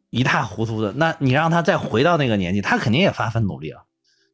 [0.09, 3.85] 一塌糊涂的，那你让他再回到那个年纪，他肯定也发奋努力了。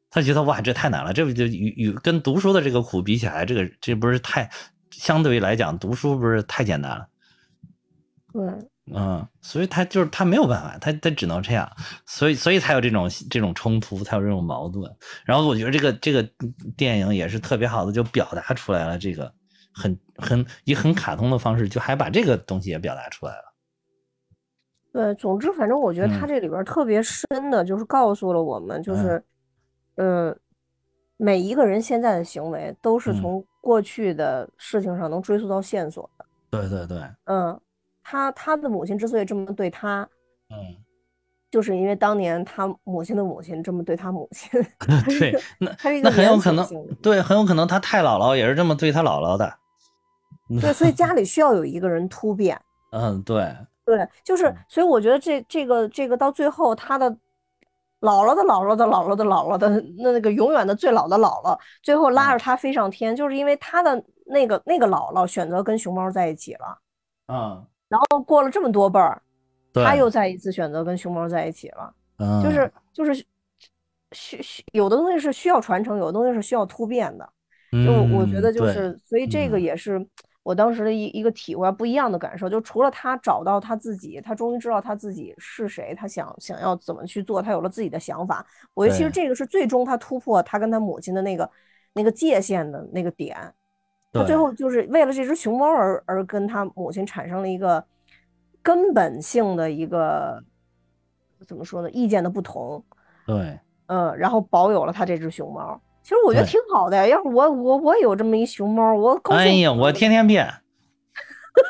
[0.09, 4.49] 他觉得哇，这太难了，这不就与与跟读书的这个苦比起来，这个这不是太
[4.91, 7.07] 相对于来讲，读书不是太简单了。
[8.31, 11.67] 对，嗯，所以他就是他没有办法，他他只能这样，
[12.05, 14.91] 所以所以才有这种这种冲突，才有这种矛盾。
[15.25, 16.27] 然后我觉得这个这个
[16.77, 19.33] 电影也是特别好的，就表达出来了这个
[19.73, 23.52] 很很以很卡通的方式，就还把这个东西也表达出来了。
[24.93, 29.23] 对，总之，反正我觉得它嗯这里边特别深的，就是告诉了我们，就嗯是，
[29.95, 30.37] 呃，
[31.17, 36.25] 每一个人现在的行为都是嗯从过去的事情上能追溯到线索的。
[36.51, 37.59] 对对对，嗯，
[38.03, 40.07] 他他的母亲之所以这么对他，
[40.51, 40.77] 嗯，
[41.49, 44.51] 就是因为当年他母亲的母亲这么对他母亲。
[45.19, 45.71] 对，那
[46.03, 46.67] 那很有可能，
[47.01, 49.51] 对，很有可能他太姥姥也是这么对他姥姥的。
[50.61, 52.59] 对，所以家里需要有一个人突变。
[52.91, 54.47] 嗯，对，对，就是。
[54.47, 57.09] 嗯，所以我觉得这这个这个到最后，他的
[58.01, 66.77] 姥姥的姥姥的姥姥的姥姥的那那个永远的最老的姥姥，最后拉着他飞上天，就是因为他的那个那个姥姥选择跟熊猫在一起了，
[67.27, 69.21] 嗯，然后过了这么多辈儿，
[69.73, 70.09] 他又。
[70.09, 72.43] 再一次选择跟熊猫在一起了，嗯。
[72.43, 72.71] 就是。
[72.93, 73.25] 就是
[74.11, 77.27] 需需有的东西是需要传承，有的东西是需要突变的。
[77.71, 79.61] 就我觉嗯得就对是，所以这个嗯。
[79.61, 79.97] 也是
[80.43, 82.49] 我当时的一一个体会，不一样的感受。
[82.49, 88.45] 就除了他找到他自己，他终于知道他自己是谁，他想想要怎么去做，他有了自己的想法。
[88.73, 91.49] 我觉得其实这个是最终他突破他跟他母亲的那个
[91.93, 93.37] 那个界限的那个点。
[94.11, 97.83] 他最后就是为了这只熊猫而而跟他母亲产生了一个
[98.61, 100.43] 根本性的一个
[101.47, 102.83] 怎么说呢，意见的不同。
[103.25, 105.81] 对，嗯，然后保有了他这只熊猫。
[106.03, 110.53] 其实我觉得挺好的，要是我我我有这么一熊猫，我哎呀，我天天变，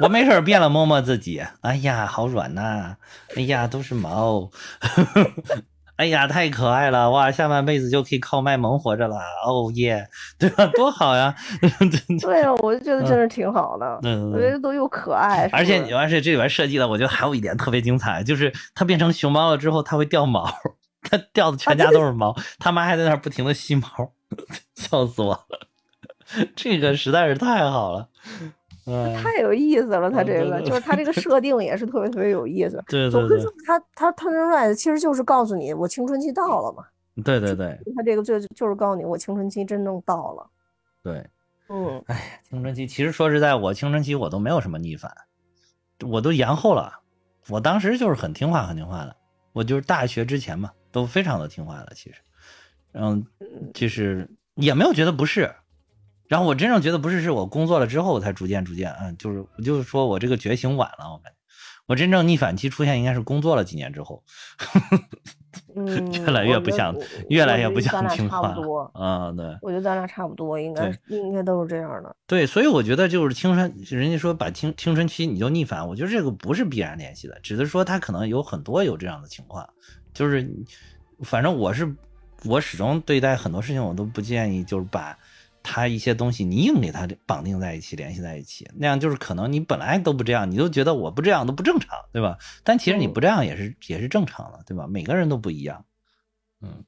[0.02, 2.98] 我没事儿变了摸摸自己，哎呀，好软呐、
[3.36, 4.50] 哎呀，都是毛，
[5.98, 10.08] 哎呀，太可爱了，哇，下半辈子就可以靠卖萌活着了，哦耶，
[10.40, 10.66] 对吧？
[10.74, 11.36] 多好呀，
[12.20, 20.52] 对啊，我就觉得真是挺好的，嗯我觉得都又可爱，而且是不是而且这里边设计的，我觉得还有一点特别精彩，就是它变成熊猫了之后，它会掉毛，
[21.04, 23.88] 它掉的全家都是毛，他妈还在那儿不停的吸毛，
[24.76, 25.68] 笑死我了，
[26.56, 28.10] 这个实在是太好了，
[28.86, 32.84] 嗯，太有意思了，他这个就是他这个 设定也是特别特别有意思。
[32.88, 36.84] 对对对总之就是他他 turn 其实就是告诉你我青春期到了嘛，
[37.24, 40.50] 对对对他这个就就是告诉你我青春期真正到了。
[41.04, 41.26] 对。
[41.70, 45.12] 嗯，哎呀，青春期其实说实在，我青春期我都没有什么逆反，
[46.06, 47.00] 我都延后了。
[47.48, 49.16] 我当时就是很听话，很听话的。
[49.54, 51.94] 我就是大学之前嘛，都非常的听话的。
[51.96, 52.18] 其实，
[52.94, 53.26] 嗯，
[53.74, 55.54] 就是也没有觉得不是。
[56.30, 61.38] 然后我真正觉得不是，是我工作了之后才逐渐逐渐，嗯，就是我就是说我这个觉醒晚了，我感觉
[61.86, 64.24] 我真正逆反期出现应该是工作了几年之后，
[65.76, 66.96] 嗯 越来越不像
[67.30, 68.80] 越来越不像听话差不多。
[68.94, 69.46] 啊、对。
[69.62, 72.16] 我觉得咱俩差不多，应该应该都是这样的。
[72.26, 79.70] 对，所以我觉得就是青春，人家说把青青春期你就逆反，我觉得这个不是必然联系的，只是说他可能有很多有这样的情况，
[80.14, 80.50] 就是
[81.22, 81.94] 反正我是
[82.46, 85.18] 我始终对待很多事情我都不建议就是把
[85.62, 92.38] 他一些东西你硬给他绑定在一起，联系在一起，那样就是可能你本来都不这样，你都觉得我不这样都不正常，对吧？
[92.64, 94.86] 但其实你嗯不这样也是也是正常的，对吧？
[94.88, 95.86] 每个人都不一样，
[96.62, 96.84] 嗯。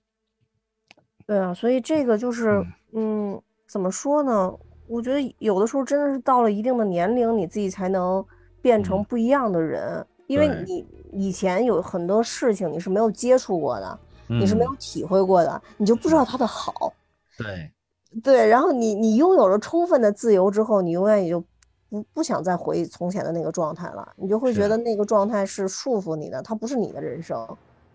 [1.25, 4.53] 对啊，所以这个就是，嗯，怎么说呢？
[4.87, 8.23] 我觉得有的时候真的是到了一定的年龄，你自己才能
[8.61, 9.03] 变成嗯。
[9.05, 16.93] 不一样的人，因为你以前有很多事情你是没有接触过的，你是没有嗯体会过的，你就不知道它的好。
[17.37, 17.71] 对，
[18.23, 21.43] 对，然后你你拥有了充分的自由之后，你永远也就
[21.89, 27.47] 不不想再回从前的那个状态了，你就会觉得那个状态是束缚你的，它不是你的人生。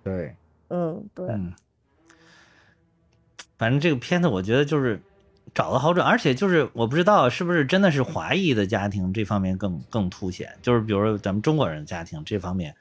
[0.02, 0.34] 对，
[0.68, 1.52] 嗯，对，嗯，
[3.58, 5.00] 反正这个片子我觉得就是
[5.52, 12.74] 找的好准，而且就是我不知道是不是真的是华裔的家庭这方面更更凸显，就是比如说咱们中国人家庭这方面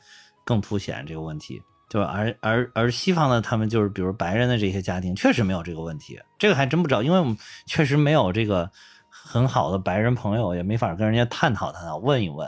[0.45, 7.35] 更凸显这个问题，就而而而西方的他们就是比如白人的这些家庭确实没有这个问题，这个还真不知道，因为我们
[7.65, 8.69] 确实没有这个
[9.09, 12.47] 很好的白人朋友，也没法跟人家探讨探讨，问一问。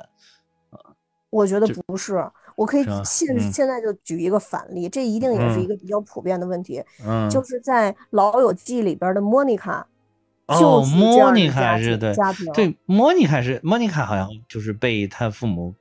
[1.31, 2.23] 我觉得不是，
[2.57, 3.51] 我可以现嗯。
[3.51, 9.87] 现在就举一个反例，这一定也是嗯一个比较普遍的问题，嗯，就是在《老友记》里边的莫妮卡，
[10.47, 15.73] 哦就莫妮卡是对家庭，对，莫妮卡是莫妮卡，好像就是被他父母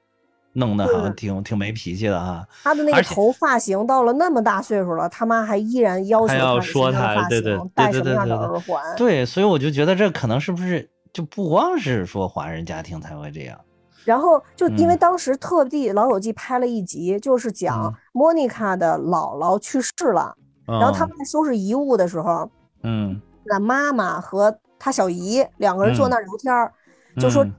[0.54, 13.58] 弄得好像挺挺没脾气的哈，他的那个头发型到了那么大岁数了，他妈还依然要求他说她什么样的发对对型，戴对什么样的耳环，对，所以我就觉得这可能是不是就不光是说华人家庭才会这样，
[14.04, 14.98] 然后就因为嗯。
[14.98, 17.94] 当时特地《老友记》拍了一集，就是讲嗯。
[18.12, 20.34] 莫妮卡的姥姥去世了，
[20.66, 21.08] 然后他嗯。
[21.08, 22.50] 们在收拾遗物的时候，
[22.82, 23.20] 嗯。
[23.44, 26.10] 那妈妈和她小姨两个人坐嗯。
[26.10, 26.72] 那儿聊天儿，
[27.18, 27.52] 就说嗯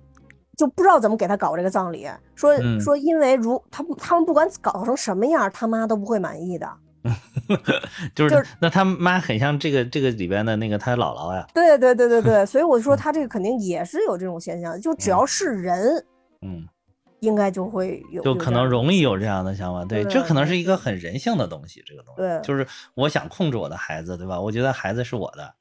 [0.62, 2.80] 就不知道怎么给他搞这个葬礼，说嗯。
[2.80, 6.72] 说因为如他不他们不管搞成什么样，他妈都不会满意的。
[8.14, 16.05] 就是就是那他妈很像这个这个里边的那个他姥姥呀，对对对对对， 所以我就说他这个肯定也是有这种现象，就只要是人，
[16.41, 16.64] 嗯，
[17.22, 22.39] 应该就会有，就可能容易有这样的想法，对，对这可能是一个很人性的东西，这个东西对。
[22.43, 24.39] 就是我想控制我的孩子，对吧？
[24.39, 25.55] 我觉得孩子是我的，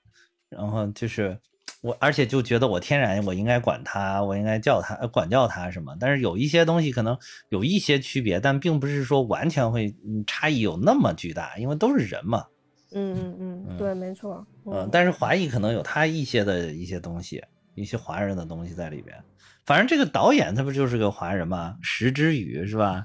[0.51, 1.39] 然后就是
[1.81, 7.17] 我，而且就觉得我天然我应该管他，我应该叫他呃管教他什么，但是有一些东西可能
[7.49, 12.47] 有一些区别，但并不是说完全会嗯差异有那么巨大，因为都是人嘛，
[12.93, 17.43] 嗯嗯嗯，嗯对，没错，嗯，但是华裔可能有他一些的一些东西，
[17.75, 19.17] 一些华人的东西在里边。
[19.65, 21.77] 反正这个导演他不就是个华人吗？
[21.81, 23.05] 石之宇是吧？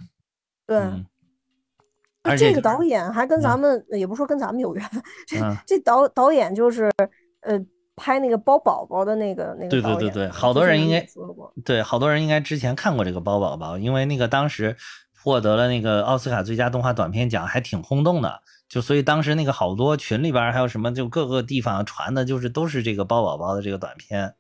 [0.66, 0.78] 对。
[0.78, 1.06] 嗯，
[2.24, 4.84] 而且这个导演还跟咱们，也不是说跟咱们有缘，
[5.28, 6.92] 这嗯这导导演就是
[7.42, 7.60] 呃
[7.96, 11.06] 拍那个包宝宝的那个那个对对对对好多人应该
[11.64, 14.76] 对，好多人应该之前看过这个包宝宝，因为那个当时
[15.24, 18.42] 获得了那个奥斯卡最佳动画短片奖，还挺轰动的。
[18.68, 24.34] 就所以当时那个好多群里边儿还有什么，就各个地方传的，就是都是这个包宝宝的这个短片，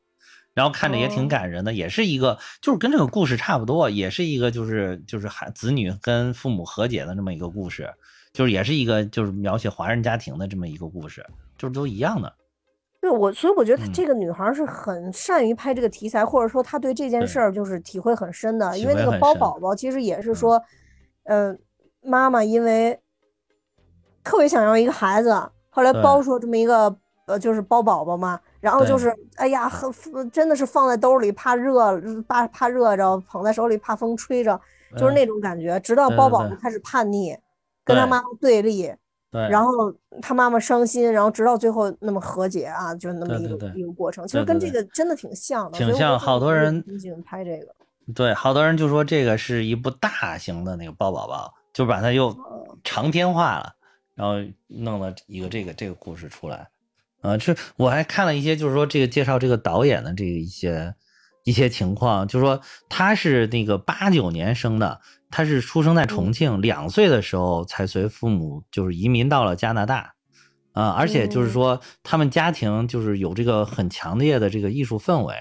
[0.53, 7.93] 然后看着也挺哦感人的，也是一个就是跟这个故事差不多，也是一个就是就是孩子女跟父母和解的这么一个故事，
[8.33, 11.25] 就是也是一个就是描写华人家庭的这么一个故事，
[11.57, 12.33] 就是都一样的。
[13.05, 13.93] 对我，所以我觉得她嗯。
[13.93, 18.75] 这个女孩儿是很善于拍这个题材，或者说她对这件事儿就是体会很深的。
[18.77, 20.35] 因为那个包宝宝其实也是嗯。
[20.35, 20.63] 说，
[21.25, 21.55] 呃，
[22.01, 22.99] 妈妈因为
[24.23, 25.31] 特别想要一个孩子，
[25.69, 26.97] 后来包出这么一个
[27.27, 34.59] 呃，就是包宝宝嘛，然后就是哎呀，很真的是放在兜里怕热，怕怕热着，捧在手里怕风吹着，
[34.97, 35.15] 就是嗯。
[35.15, 35.79] 那种感觉。
[35.81, 37.37] 直到包宝宝开始叛逆，
[37.83, 38.97] 跟他妈妈对立，对，
[39.32, 46.84] 然后他妈妈伤心，然后直到最后那么和解啊，就那么一个对对对一个过程，其实跟这对对对个真的挺像的，挺像好多人
[47.26, 47.67] 拍这个。
[48.13, 53.73] 对，好多人就说这个是一部大型的那个包宝宝，就把它又哦长篇化了，
[54.13, 54.36] 然后
[54.67, 56.67] 弄了一个这个这个故事出来。
[57.21, 60.93] 啊，这我还看了一些，就是说这个介绍这个导演的这个一些
[61.43, 65.01] 一些情况，就是说他是那个八九年生的，
[65.36, 70.13] 他是出生在重庆，两岁的时候才随父母就是移民到了加拿大。
[70.71, 75.36] 啊，而且就是嗯说，他们家庭就是有这个很强烈的这个艺术氛围。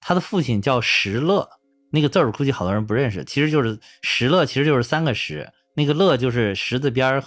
[0.00, 1.48] 他的父亲叫石乐，
[1.90, 7.24] 那个字儿估计好多人不认识，其实就是石乐，其实就是三个石，那个乐就是石字边儿，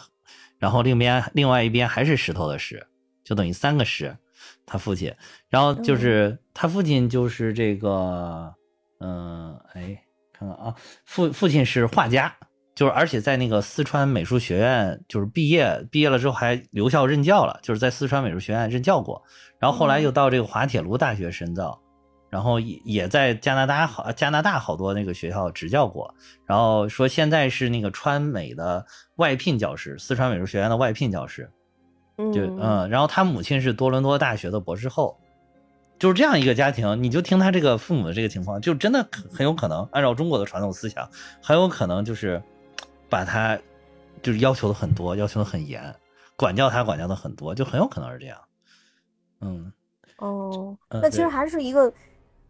[0.59, 2.87] 然后另边另外一边还是石头的石，
[3.25, 4.15] 就等于三个石。
[4.65, 5.13] 他父亲，
[5.49, 8.55] 然后就是他父亲就是这个，
[9.01, 10.01] 嗯、哎，
[10.47, 10.75] 看看啊，
[11.05, 12.33] 父父亲是画家，
[12.75, 19.23] 就是而且在那个四川美术学院就是毕业，毕业了之后还留校任教了，就是在四川美术学院任教过，
[19.59, 21.79] 然后后来又到这个滑铁卢大学深造。
[22.29, 26.11] 然后也也在加拿大好加拿大好多那个学校执教过，
[26.47, 28.83] 然后说现在是那个川美的
[29.17, 31.47] 外聘教师，四川美术学院的外聘教师，
[32.33, 32.59] 就嗯。
[32.59, 35.15] 嗯，然后他母亲是多伦多大学的博士后，
[36.03, 41.09] 就是这样一个家庭，你就听他这个父母的这个情况，就真的很很有可能按照中国的传统思想，
[41.41, 42.43] 很有可能就是
[43.09, 43.57] 把他
[44.21, 45.95] 就是要求的很多，要求的很严，
[46.35, 48.37] 管教他管教的很多，就很有可能是这样。
[49.39, 49.71] 嗯，
[50.17, 51.93] 哦，呃那其实还是一个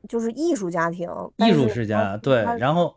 [0.10, 2.96] 就是艺术家庭，艺术世家对，然后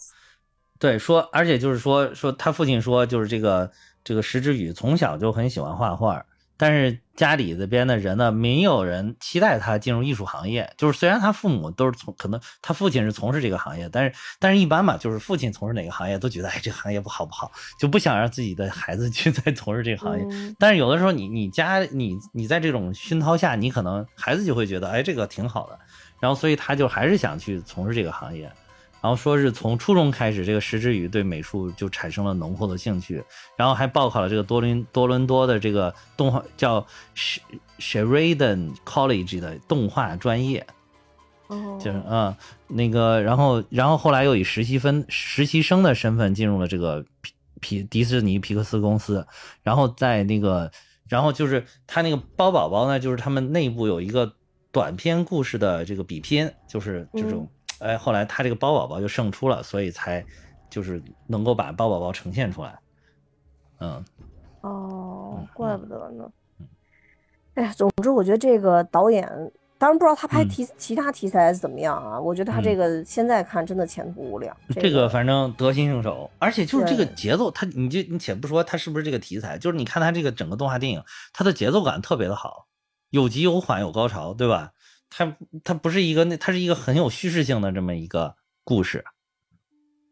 [0.78, 3.70] 对说，而且就是说说他父亲说，就是这个
[4.02, 6.24] 这个石之宇从小就很喜欢画画，
[6.56, 10.72] 但是家里这边的人呢，没有人期待他进入艺术行业。
[10.76, 20.24] 就是虽然他父母都是从可能他父亲是从事这个行业，但是但是一般嘛，就是父亲从事哪个行业都觉得哎这个行业不好不好，就不想让自己的孩子 去再从事这个行业。
[20.30, 25.78] 嗯但是有的时候你你家你你在这种熏陶下，你可能孩子就会觉得，哎，这个挺好的，
[26.20, 28.50] 然后所以他就还是想去从事这个行业。
[29.06, 33.22] 然后说是从初中开始，这个石之宇对美术就产生了浓厚的兴趣，
[33.56, 36.84] 然后还报考了这个多伦多伦多的这个动画叫
[37.14, 37.38] Sh-
[37.78, 40.66] Sheridan College 的动画专业，
[41.46, 42.34] 哦，就是嗯、
[42.66, 49.24] 那个，然后然后后来又以实习分实习生的身份进入了这个皮皮迪士尼皮克斯公司，
[49.62, 50.68] 然后在那个，
[51.06, 54.32] 然后就是他那个包宝宝呢，就是他们内部有一个
[54.72, 57.48] 短篇故事的这个比拼，就是这种，
[57.78, 60.24] 哎，后来他这个包宝宝就胜出了，所以才
[60.70, 62.78] 就是能够把包宝宝呈现出来，
[63.80, 64.04] 嗯，
[64.62, 66.30] 哦，怪不得呢。
[67.54, 69.26] 哎呀，总之我觉得这个导演，
[69.78, 72.20] 当然不知道他拍嗯题其他题材怎么样啊。
[72.20, 74.54] 我觉得他这嗯个现在看真的前途无量。
[74.74, 81.02] 这个反正得心应手，而且就是这个节奏，他你就你且不说他是不是这个题材，就是你看他这个整个动画电影，
[81.32, 82.66] 它的节奏感特别的好，
[83.10, 84.72] 有急有缓有高潮，对吧？
[85.08, 88.34] 它它不是一个那它是一个很有叙事性的这么一个
[88.64, 89.04] 故事，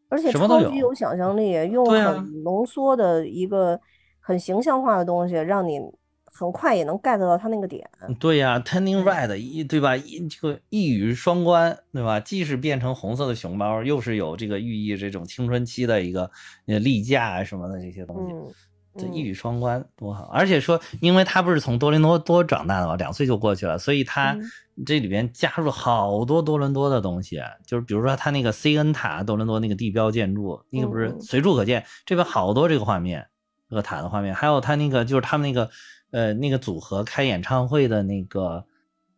[0.08, 3.80] 而且什么都有超级有想象力，用很浓缩的一个
[4.20, 5.80] 很形象化的东西，让你
[6.24, 7.88] 很快也能 get 到它那个点。
[8.18, 9.96] 对呀、t u r n i n g red 一对吧？
[9.96, 12.18] 一这个一语双关，对吧？
[12.20, 16.30] 既是变成红色的熊猫，又是有这个寓意这种青春期的一个
[16.66, 18.32] 呃例假啊什么的这些东西。
[18.32, 18.54] 嗯，嗯
[18.96, 20.24] 这一语双关多好！
[20.32, 24.42] 而且说，因为他不是从多伦多多长大的嘛，两岁就过去了，所以他嗯
[24.84, 33.28] 这里边加入了好多多伦多的东西，就是比如说他那个 CN 塔多伦多那个地标建筑，那个不是随处可见，这边好多这个画面，
[33.70, 35.70] 这个塔的画面，还有他那个就是他们那个
[36.10, 38.64] 呃那个组合开演唱会的那个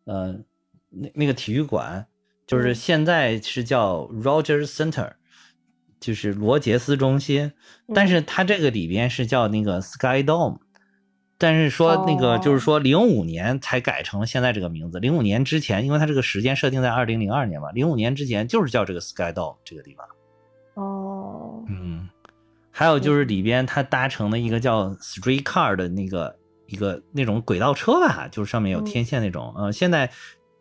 [0.05, 0.35] 呃
[0.89, 2.05] 那那个体育馆，
[2.45, 2.75] 就是嗯。
[2.75, 5.13] 现在是叫 Rogers Center，
[5.99, 7.51] 就是罗杰斯中心，
[7.95, 8.07] 但嗯。
[8.07, 10.59] 是它这个里边是叫那个 Sky Dome，
[11.37, 20.05] 但是说那个就是哦说零五年才改成了现在这个名字，零五年之前，因为它这个时间设定在二零零二年嘛，零五年之前就是叫这个 Sky Dome 这个地方。
[20.75, 22.09] 哦，嗯，
[22.71, 26.35] 还有就是里边它搭乘的一个叫 Streetcar 的那个
[26.67, 29.53] 一个那种轨道车吧，就是上面有嗯天线那种。
[29.57, 30.09] 呃，现在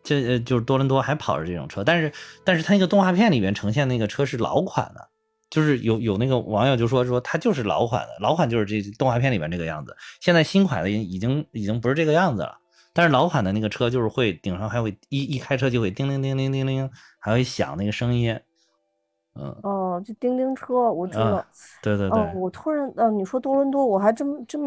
[0.02, 2.12] 这呃就是多伦多还跑着这种车，但是
[2.44, 5.08] 但是它那个动画片里面呈现那个车是老款的，
[5.56, 9.96] 就是有有那个网友就说说它就是老款的，老款就是这动画片里边这个样子。
[10.20, 12.58] 现在新款的已经已经不是这个样子了。
[12.92, 18.38] 但是老款的那个车就是会顶上还会一一开车就会叮铃叮铃叮铃，还会响那个声音，
[19.34, 21.24] 嗯，哦，就叮叮车，我知道。
[21.24, 21.46] 啊
[21.82, 24.60] 对对对，哦，我突然，呃，你说多伦多，我还真真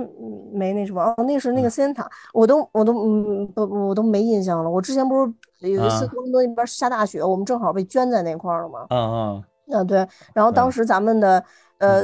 [0.52, 1.04] 没那什么。
[1.04, 4.70] 哦，那是那个仙塔，我都我都嗯不我都没印象了。
[4.70, 5.34] 我之前不是
[5.68, 8.88] 有一次啊多伦多那边下大雪，我们正好被圈在那块儿了吗？
[8.90, 9.44] 嗯嗯。
[9.72, 11.44] 啊对，然后当时咱们的
[11.78, 12.04] 呃，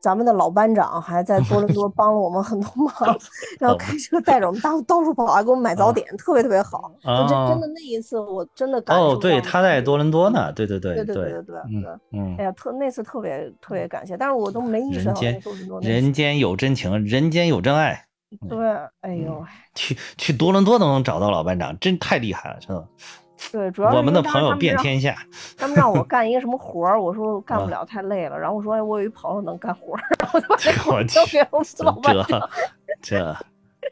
[0.00, 2.94] 咱们的老班长还在多伦多 帮了我们很多忙，
[3.58, 6.92] 然后开车带着我们到处到处跑，还给我们买早点，特别特别好。
[7.02, 7.26] 啊！
[7.48, 11.90] 真的那一次，我真的感哦，对，他在多伦多呢，对对对对对对对对。
[12.12, 15.04] 嗯，哎呀，特那次特别特别感谢，但是我都没意识。
[15.04, 15.42] 人间
[15.80, 18.04] 人间有真情，人间有真爱。
[18.48, 18.58] 对，
[19.00, 19.44] 哎呦，
[19.74, 22.86] 去去多伦多都能找到老班长，真太厉害了，真的。
[23.52, 25.16] 对，主要是我们的朋友遍天下，
[25.56, 28.38] 他们让我 干一个什么活儿，我说我干不啊了，太累了。
[28.38, 32.50] 然后我说，哎，我有一朋友能干活儿，然后就 把这活我给我们老班长。
[33.00, 33.36] 这这，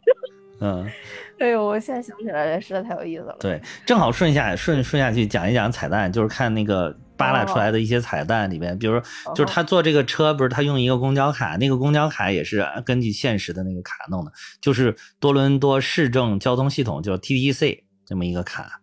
[0.61, 0.91] 嗯，
[1.39, 3.37] 哎呦，我现在想起来实在太有意思了。
[3.41, 18.81] 对，正好顺下顺顺下去讲一讲彩蛋，就是看那个扒拉出来的一些彩蛋里边，比如说就是他坐这个车，不是他用一个公交卡，那个公交卡也是根据现实的那个卡弄的，就是多伦多市政交通系统，就是 TTC 这么一个卡，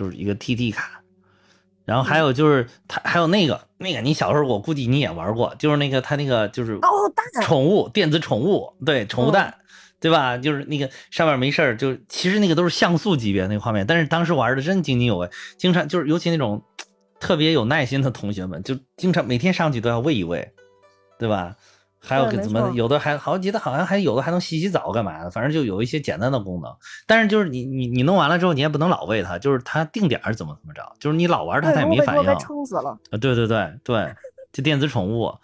[0.00, 1.02] 就是一个 TT 卡。
[1.84, 9.56] 然后还有就是他还有那个那个，你小时候我估计你也玩过，就是那个他那个就是哦蛋宠物电子宠物，对宠物蛋，
[9.98, 10.38] 对吧？
[10.38, 15.28] 就是那个上面没事儿，就其实那个都是像素级别那个画面，但是当时玩的真津津有味，
[15.58, 16.62] 经常就是尤其那种
[17.18, 20.52] 特别有耐心的同学们，就经常每天上去都要喂一喂，
[21.18, 21.56] 对吧？
[22.02, 26.74] 还有个怎么有的还好几的好像还有的还能洗洗澡干嘛的，反正就有一些简单的功能。
[27.06, 32.38] 但是就是你你你弄完了之后，你也不能老喂它，就是它定点儿怎么怎么着，就是你老玩它它也没反应。
[32.38, 32.90] 撑死了。
[33.10, 34.14] 啊，对对对对，
[34.52, 35.34] 这 电子宠物。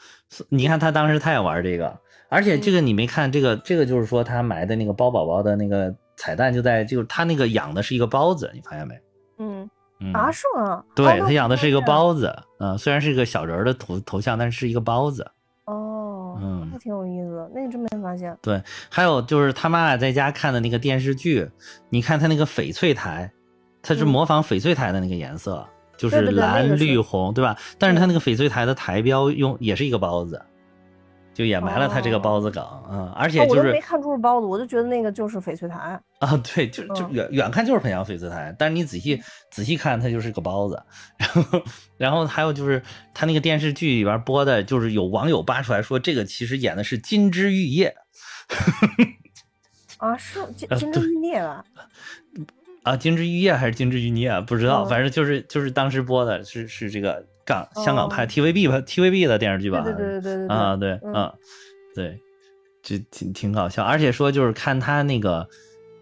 [0.49, 1.97] 你看他当时他也玩这个，
[2.29, 8.99] 而且这个你没看这个，这个就是说他埋的那个包宝宝的那个彩蛋就在，就是他那个养的是一个包子，你发现没？
[9.39, 10.83] 嗯嗯啊，是吗？
[10.95, 11.81] 对哦他养的是一个。
[11.83, 15.31] 包子，嗯，虽然是一个小人儿的头头像，但是是一个包子。
[16.79, 18.37] 挺有意思的，那个真没发现。
[18.43, 21.49] 对，还有就是他妈妈在家看的那个电视剧，
[21.91, 23.31] 你看他那个翡翠台，
[23.83, 25.67] 它是嗯模仿翡翠台的那个颜色，
[25.97, 27.57] 就是蓝绿红，对吧？
[27.79, 30.41] 但是他那个翡翠台的台标用也是一个包子，
[31.37, 36.01] 就掩埋了他这个哦包子梗，嗯，而哦且就是没看出是包子，我就觉得那个就是翡翠台。
[36.19, 40.83] 啊，对，就 就嗯远远看就是很像翡翠台，但是你仔细仔细看，它就是个包子。
[41.19, 41.63] 然后，
[41.99, 42.83] 然后还有就是
[43.13, 47.95] 他那个电视剧里边播的，就是有网友扒出来说，这个其实演的是金枝玉叶
[49.99, 51.63] 啊，是金呃 金枝玉叶吧？
[52.83, 54.41] 啊，金枝玉叶还是金枝玉孽啊？
[54.41, 59.81] 不知道，嗯反正就是就是当时播的是是这个港香港拍哦 TVB 吧 TVB 的电视剧吧？
[59.81, 61.33] 对对对啊，对，嗯啊，
[61.95, 62.21] 对，
[62.83, 65.49] 这挺挺搞笑，而且说就是看他那个，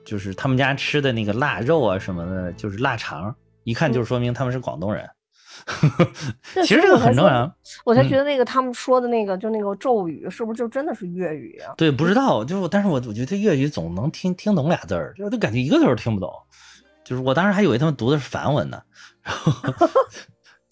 [0.05, 3.35] 就是他们家吃的那个腊肉啊什么的，就是腊肠，
[3.65, 5.09] 一看就是说明他们是广东人。
[6.65, 7.53] 其实这个很正常，嗯
[7.85, 11.73] 我才觉得那个他们说的那个就那个咒语，是不是就真的是粤语啊？
[11.77, 16.31] 对，不知道，就是但是我我觉得粤语总能听听懂俩字儿，就就感觉一个字儿都听不懂。
[17.05, 18.83] 就是我当时还以为他们读的是梵文呢，
[19.23, 19.53] 然后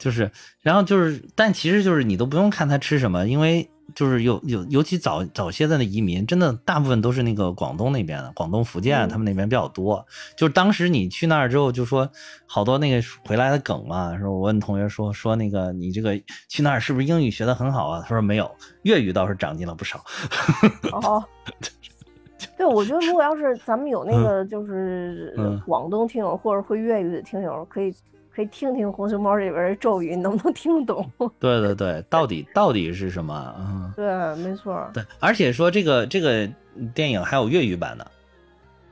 [0.03, 0.28] 就是，
[0.62, 10.05] 然后就是，但其实就是你都不用看他吃什么，因为就是有有，尤其早早些的那移民，真的大部分都是那个广东那边的，广东、福建嗯他们那边比较多。
[10.36, 12.11] 就是当时你去那儿之后，就说
[12.46, 18.00] 好多那个回来的梗嘛，说我问同学说说那个你这个去那儿是不是英语学的很好啊？
[18.03, 18.50] 他说没有，
[18.82, 20.05] 粤语倒是长进了不少。
[20.90, 21.22] 哦，
[22.59, 27.94] 对，我觉得如果要是咱们有那个就是嗯广东听友或者会粤语的听友，可以
[28.34, 31.10] 可以听听红熊猫里边的咒语，你能不能听懂？
[31.38, 33.54] 对对对，到底到底是什么？
[33.58, 34.88] 嗯，对，没错。
[34.94, 36.48] 对，而且说这个这个
[36.94, 38.10] 电影还有粤语版的，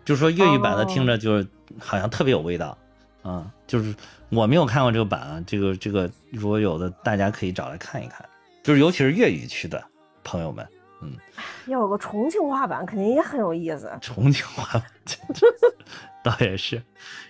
[0.04, 1.46] 就是说粤语版的听着就是
[1.78, 2.76] 好像特别有味道，
[3.24, 3.94] 嗯、就是
[4.28, 8.22] 我没有看过这个版啊，这个这个如果有的大家可以找来看一看，
[8.62, 9.82] 就是尤其是粤语区的
[10.22, 10.66] 朋友们，
[11.00, 11.12] 嗯，
[11.66, 13.90] 要有个重庆话版，肯定也很有意思。
[14.02, 14.82] 重庆话
[16.24, 16.82] 倒也是。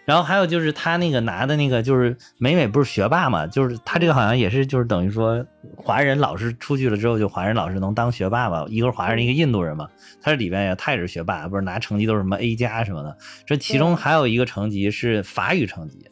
[0.05, 5.45] 然后还有就是他那个拿的那个，就是美美不是学霸嘛，就是他这个好像也是就是等于说
[5.77, 9.89] 华人老师出去了之后，就华人老师能当学霸吧，一个是华人，一个印度人嘛，
[10.21, 13.17] 他这里边也他也是学霸，不是拿成绩都是什么 A 加什么的，
[13.47, 16.05] 这其中还有一个成绩是法语成绩，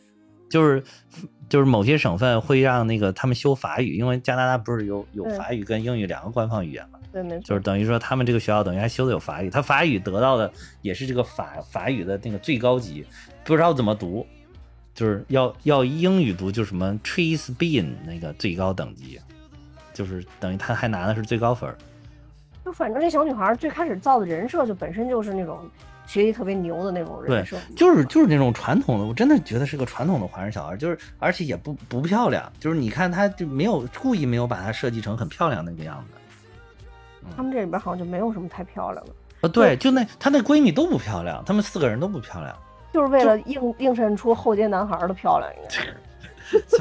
[0.51, 0.83] 就是。
[1.49, 7.49] 就是某些省份会让那个他们修法语，因为加拿大不是有有法语跟英语两个官方语言嘛，对，没错。
[7.49, 10.51] 就是等于说他们这个学校等于还修的有法语，他法语得到的
[10.83, 13.05] 也是这个法法语的那个最高级，
[13.45, 14.27] 不知道怎么读，
[14.95, 19.21] 就是要要英语读，就什么 trees bean 那个最高等级，
[19.93, 21.75] 就是等于他还拿的是最高分。
[22.65, 25.59] 就反正这小女孩最开始造的人设就本身就是那种
[26.07, 36.18] 学习特别牛的那种人设，，就是就是那种传统的，我真的觉得是个传统的华人小孩，就是而且也不不漂亮，就是你看她就没有故意没有把她设计成很漂亮那个样子。
[37.37, 39.13] 他们这里边好像就没有什么太漂亮的，
[39.43, 42.57] 呃，对，就那她那闺蜜都不漂亮，她们四个人都不漂亮。
[42.93, 45.97] 就是为了映映衬出后街男孩的漂亮，应该是。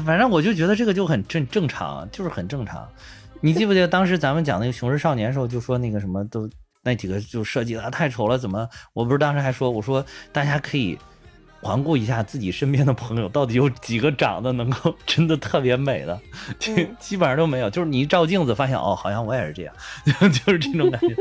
[0.02, 2.88] 反正我就觉得这个就很正正常，就是很正常。
[3.40, 6.48] 你记不记得当时咱们讲那个《雄狮少年》的时候，就说那个什么都
[6.82, 8.66] 那几个就设计的太丑了，怎么？
[8.94, 10.98] 我不是当时还说，我说大家可以
[11.60, 16.20] 环顾一下自己身边的朋友，到底有几个长得能够 真的特别美的，
[16.58, 17.68] 这嗯基本上都没有。
[17.68, 19.74] 就是你一照镜子，发现哦，好像我也是这样，
[20.32, 21.16] 就是这种感觉，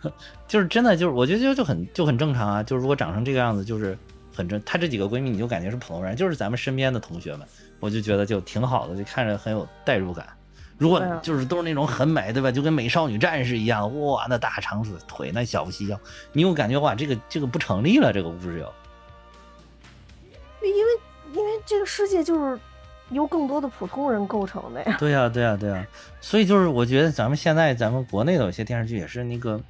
[0.48, 2.62] 就是真的就是我觉得就就很就很正常啊。
[2.62, 3.96] 就是如果长成这个样子，就是
[4.34, 4.60] 很正。
[4.64, 7.46] 她这几个闺蜜，你就感觉是普通人，就是咱们身边的同学们，
[7.78, 10.26] 我就觉得就挺好的，就看着很有代入感。
[10.78, 12.50] 如果就是都是那种很美，对吧？
[12.50, 16.00] 就跟美少女战士一样，哇，那大长腿，那小细腰，
[16.32, 18.72] 你又感觉哇，这个这个不成立了，这个故事就。
[20.68, 20.90] 因为
[21.34, 22.58] 因为这个世界就是
[23.10, 24.96] 由更多的普通人构成的呀。
[25.00, 25.86] 对呀、对呀、对呀、
[26.20, 29.60] 所以就是我觉得咱们现在咱们国内的有些电视剧也是那个，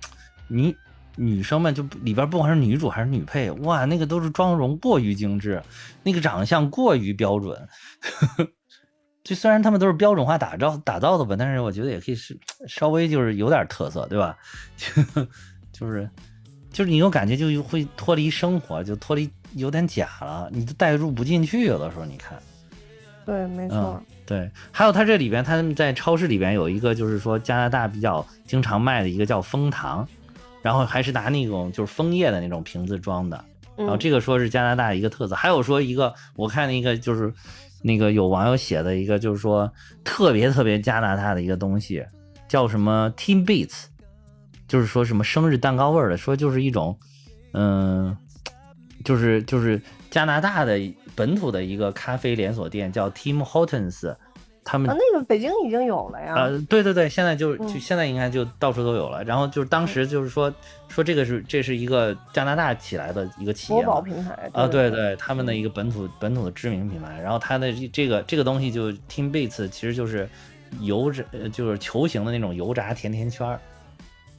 [0.48, 0.77] 女
[1.16, 5.62] 女生们就里边不管是女主还是女配，哇，那个都是妆容过于精致，
[6.02, 7.69] 那个长相过于标准。
[9.23, 12.36] 就虽然他们都是标准化打造打造的吧，但是我觉得也可以是
[12.66, 14.36] 稍微就是有点特色，对吧？
[15.73, 16.10] 就是
[16.73, 22.38] 就是你有感觉就会脱离生活，就脱离有点假了，你都代入不进去，有的时候你看。
[23.24, 30.06] 对，没错嗯。，对，还有它这里边，他们在超市里边有一个，就是说加拿大比较经常卖的一个叫枫糖，
[30.60, 33.44] 然后还是拿那种就是枫叶的那种瓶子装的，
[33.76, 37.32] 然后嗯这个说是加拿大一个特色，还有说一个我看那个就是
[37.80, 39.70] 那个有网友写的一个，就是说
[40.02, 42.04] 特别特别加拿大的一个东西，
[42.48, 43.84] 叫什么 Team Beats，
[44.66, 46.98] 就是说什么生日蛋糕味儿的，说就是一种，
[47.52, 48.16] 嗯，
[49.04, 49.80] 就是就是
[50.10, 50.78] 加拿大的
[51.14, 54.14] 本土的一个咖啡连锁店，叫 Tim Hortons，
[54.64, 56.34] 他们啊，那个北京已经有了呀。
[56.36, 59.22] 呃，对对对，现在就就嗯现在应该就到处都有了。
[59.24, 60.52] 然后就是当时就是说
[60.88, 67.20] 说这个是这是一个加拿大起来的一个企业国宝品牌啊，对对对，他们的一个本土本土的知名品牌。
[67.20, 70.28] 然后它的这这个这个东西就 Team Beats 其实就是
[70.80, 73.60] 油炸呃就是球形的那种油炸甜甜圈儿，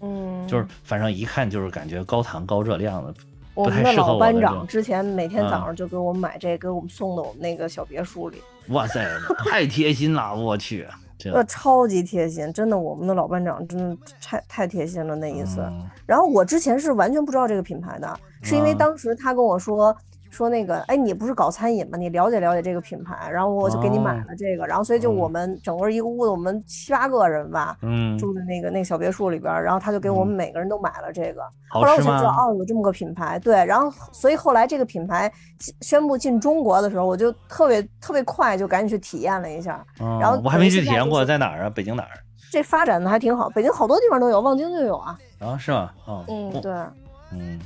[0.02, 3.14] 嗯，就是反正一看就是感觉高糖高热量的。
[3.56, 5.66] 我们的老班长之前每天早嗯。
[5.66, 9.06] 上就给我们买这，给我们送到我们那个小别墅里，哇塞，
[9.46, 15.62] 太贴心了，我去， 这呃，超级贴心，真的，我们的老班长真的太太贴心了那一次。
[15.62, 15.90] 嗯。
[16.06, 19.96] 然后我之前是完全不知道这个品牌的，是因为啊当时他跟我说
[20.34, 21.98] 说那个，哎，你不是搞餐饮吗？
[21.98, 31.42] 你了解了解这个品牌，然后我就给你买哦了这个，然后所以就我嗯们整个一个屋子，我们七八个人吧，嗯，住的那个那个小别墅里边，然后他就给我们每个人都买了这个。
[31.70, 35.32] 好后来我吃才知道，哦，有这么个品牌，对，然后所以后来这个品牌
[35.82, 39.86] 宣布进中国的时候，我就特别特别快就赶紧去体验了一下，
[40.20, 41.70] 然后嗯我还没去体验过，在哪儿啊？
[41.70, 42.10] 北京哪儿？
[42.52, 45.92] 这发展的还挺好，北京好多地方都有，望京就有啊，啊，是吗？
[46.06, 46.72] 哦，嗯，哦对。
[47.36, 47.60] 嗯，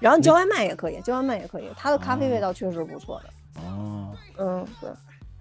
[0.00, 3.62] 然后你叫外卖也可以，叫外卖也可以，它的咖啡味道确实不错的。
[3.62, 4.10] 哦。
[4.38, 4.90] 嗯，对，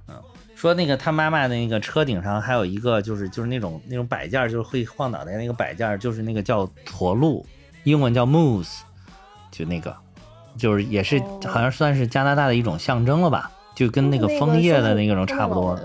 [0.08, 0.16] 嗯
[0.56, 7.46] 说那个他妈妈的那个车顶上还有一个就是就是那种那种摆件，就是会晃脑袋那个摆件，就是那个叫驼鹿，
[7.84, 8.80] 英文叫 moose，
[9.52, 9.94] 就那个，
[10.58, 11.40] 就是也是哦。
[11.48, 15.78] 好像算是加拿大的一种象征了吧，就跟那个枫叶的那种差不多。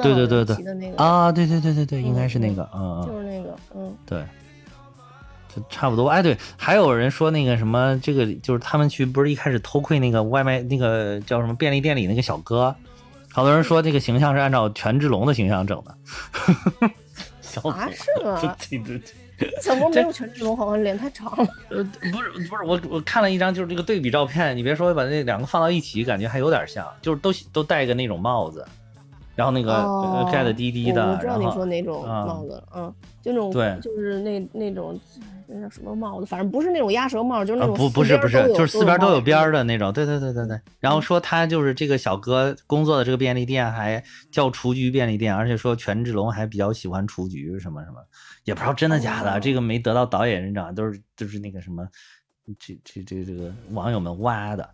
[0.00, 0.56] 对对对对
[0.96, 4.24] 啊，对对对对对，应该是那嗯个，嗯嗯，就是那个，嗯，对，
[5.54, 6.08] 就差不多。
[6.08, 12.74] 哎，对，还有人说那个什么，这个就是他们去不是一开始偷窥那个外卖那个叫什么便利店里那个小哥，
[13.32, 16.90] 好多人说这个形象是按照权志龙的形象整的。
[17.40, 21.46] 小啊左是吗这这这小哥没有权志龙，好像脸太长了。
[21.68, 28.64] 呃，不是不是，我我看了一张就是这个对比照片，你别说把那两个放到一起，感觉还有点像，就是都都戴个那种帽子，
[29.34, 34.98] 然后那个、盖的低低的，我我知道你说哪种啊帽子，嗯，就那种，对就是那那种
[35.52, 39.62] 那叫什么帽子，反正不是那种鸭舌帽，就是那啊种不不是不是，就是四边都有边儿的。
[39.64, 40.60] 那种，对对对对对。
[40.80, 47.96] 然后说他就是这个小哥工作的这个便利店还叫雏菊便利店，而且说权志龙还比较喜欢雏菊什么什么，
[48.44, 51.86] 也不知道真的假的，哦这个没得到导演认证，都是就是那个什么，
[52.58, 54.68] 这这这这个网友们挖的。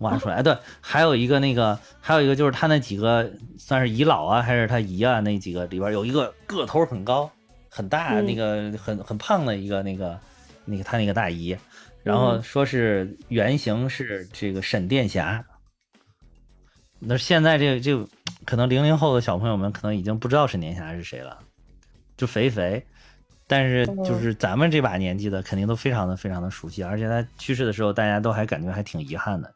[0.00, 3.28] 挖出来，哎对，还有一个那个，还有一个就是他那几个
[3.58, 7.28] 算是姨姥啊，还是他姨啊，那几个里边有一个个头很高、
[7.68, 8.26] 很大，嗯。
[8.26, 10.18] 那个很很胖的一个那个
[10.64, 11.56] 那个他那个大姨，
[12.02, 15.44] 然后嗯说是原型是这个沈殿霞。
[16.98, 18.08] 那现在这个这个
[18.44, 21.38] 可能零零后的小朋友们可能已经不知道沈殿霞是谁了，
[22.16, 22.84] 就肥肥，
[23.46, 29.52] 但是就是咱们这把年纪的肯定都非常的非常的熟悉，而且他去世的时候大家都还感觉还挺遗憾的。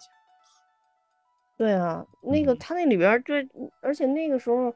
[1.59, 2.59] 对啊，那个嗯。
[2.59, 3.45] 他那里边儿对，
[3.81, 4.73] 而且那个时候，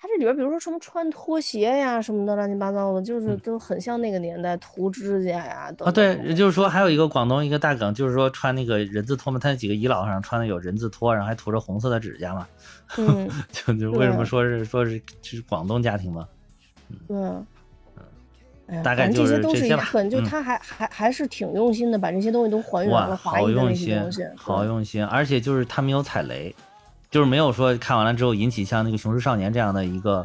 [0.00, 12.48] 他这里边比如说什么穿拖鞋呀什么的乱七八糟的，就是都很像那个年代涂指甲呀啊，对，等等就是说还有一个广东一个大梗，就是说穿那个人字拖嘛，他那几个遗老上穿的有人字拖，然后还涂着红色的指甲嘛，
[12.96, 16.26] 嗯， 就就为什么说是说是是广东家庭嘛？
[17.06, 17.44] 对啊。
[18.68, 26.54] 哎大概就是这些吧是一很，就嗯他还还还是挺用心的，把这些东西都还原哇，了华好裔的那用心些东西。，对好用心，而且就是他没有踩雷，
[27.10, 30.24] 就是没有说看完了之后引起像那个《雄狮少年》这样的一个，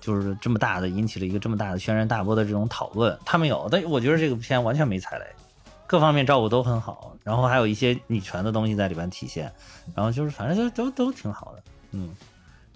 [0.00, 5.24] 就是这么大的引起了一个这么大的轩然大波的这种讨论，他没有，但我觉得这个片完全没踩雷，
[5.86, 9.50] 各方面照顾都很好，然后还有一些女权的东西在里边体现，
[9.94, 12.10] 然后就是反正就都都挺好的，嗯，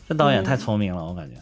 [0.08, 1.36] 这导演太嗯聪明了，我感觉。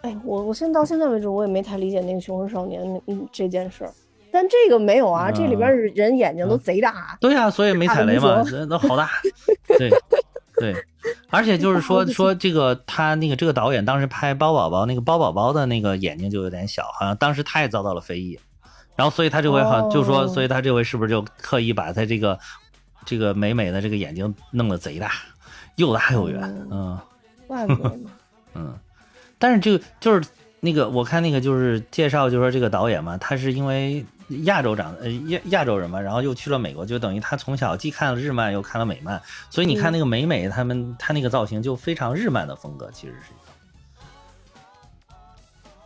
[0.00, 3.92] 哎，我我现在到现在为止，我也没太理解那个《雄狮少年》嗯这件事儿。
[4.34, 7.16] 但这个没有啊，这里边人眼睛都贼大。
[7.20, 9.10] 对呀、所以没踩雷嘛，大这都好大，
[9.78, 9.90] 对
[10.56, 10.74] 对，
[11.30, 18.38] 而且就是说 说这个他那个这个导演当时拍包宝宝那个包宝宝的那个眼睛就有点小，好像当时他也遭到了非议，
[18.94, 20.28] 然后所以他这回好像就说，哦。
[20.28, 22.38] 所以他这回是不是就刻意把他这个
[23.04, 25.10] 这个美美的这个眼睛弄得贼大，
[25.76, 26.98] 又大又圆，嗯。
[27.46, 27.98] 怪不得。
[28.54, 28.78] 嗯，
[29.38, 30.28] 但是这个就是
[30.60, 34.04] 那个我看那个就是介绍，就说这个导演嘛，他是因为
[34.44, 43.32] 亚洲长呃亚亚洲人嘛，然后又去了美国，就等于他从小既看了日漫又看了美漫，所以你看那个美美他们他那个造型就非常日漫的风格，其实是。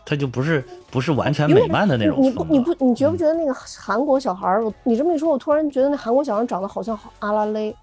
[0.09, 4.65] 他就不是不是完全美漫的那种你不你不你觉不觉得那个韩国小孩儿？
[4.65, 7.75] 我你这么一说，我突然觉得那韩国小孩长得好像阿拉蕾。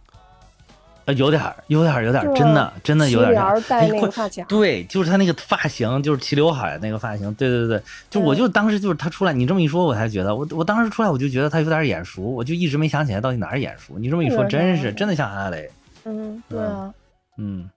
[1.06, 3.44] 呃，有点儿，有点儿，有点儿，真的，真的有点儿像。
[3.46, 3.62] 帘儿。
[3.68, 7.78] 戴哎会那个发卡对，就是他那个发型，就是齐刘海那个发型，对对对。
[7.78, 14.00] 对，就我嗯就当时就是他出来，你这么一说，我才觉得，我我当时出来我就觉得他有点眼熟，我就一直没想起来到底哪儿眼熟。
[14.00, 15.70] 你这么一说，真是是真的像阿雷，
[16.06, 16.64] 嗯，对嗯。
[16.64, 16.94] 啊，
[17.38, 17.70] 嗯，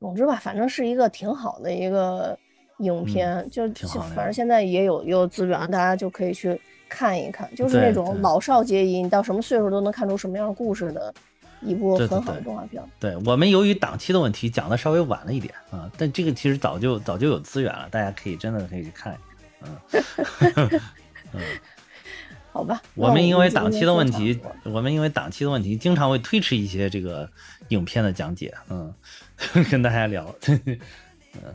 [0.00, 2.38] 总之吧，反正是一个挺好的一个
[2.78, 3.68] 影片，就
[4.14, 6.58] 反正现在也有也有资源，大家就可以去
[6.88, 11.12] 看一看，就是那种老少皆宜，你到什么岁数都能看出什么样的故事的
[11.62, 12.82] 一部很好的动画片。
[12.98, 19.16] 对我们由于档期的问题讲的稍微晚了一点啊，但这个其实早就早就有资源了，大家可以真的可以去看一
[19.96, 20.80] 看。
[21.32, 21.40] 嗯，
[22.52, 27.28] 好吧，我们因为档期的问题，我们因为档期的问题，经常会推迟一些这个
[27.68, 28.92] 影片的讲解，嗯，
[29.70, 30.78] 跟大家聊，嗯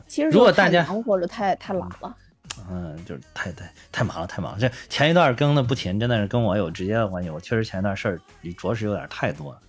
[0.08, 2.16] 其实如果大家或者太太懒了，
[2.68, 4.58] 嗯，就是太太太忙了，太忙了。
[4.58, 7.30] 这前一段更的不勤，真的是跟我有直接的关系。
[7.30, 8.20] 我确实前一段事儿
[8.56, 9.60] 着实有点太多了。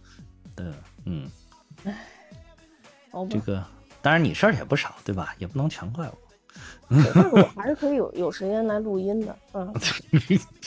[0.64, 0.74] 对，
[1.06, 1.30] 嗯，
[3.12, 3.64] 好吧这，个
[4.02, 5.34] 当然你事儿也不少，对吧？
[5.38, 6.18] 也不能全怪我。
[6.90, 9.74] 但是我 还是可以有有时间来录音的，嗯，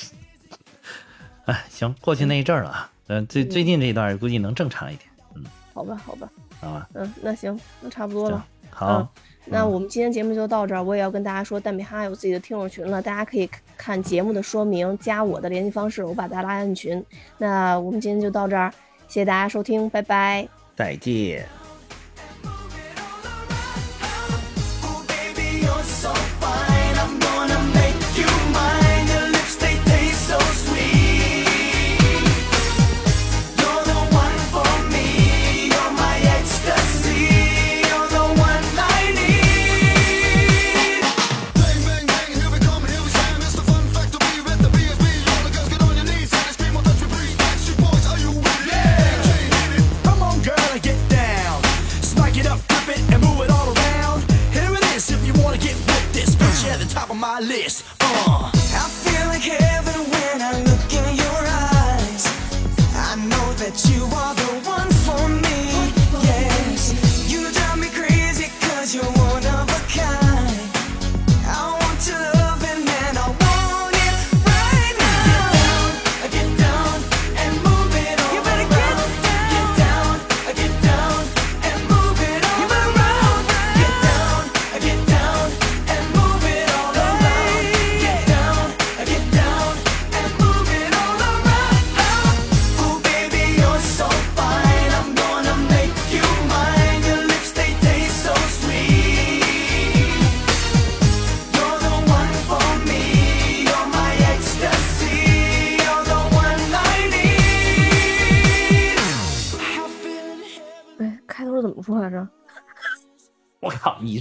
[1.45, 2.91] 哎，行，过去那一阵儿了啊。
[3.09, 5.45] 嗯，最最近这一段估计能正常一点，嗯
[5.75, 6.89] 好吧，好吧，好吧？
[6.95, 9.09] 嗯，那行，那差不多了。，好嗯，
[9.47, 17.05] 那我们今天节目就到这儿，我也要跟大家说，蛋米哈有自己的听友群了，大家可以看节目的说明，加我的联系方式，我把大家拉进群。
[17.39, 18.73] 那我们今天就到这儿，
[19.13, 20.49] 谢谢大家收听，拜拜。
[20.75, 21.47] 再见。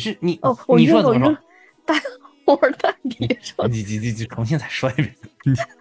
[0.01, 1.37] 是你哦，我你晕了，我晕了说怎么说？。
[1.85, 1.95] 大
[2.45, 5.15] 伙儿大别说你你你你重新再说一遍。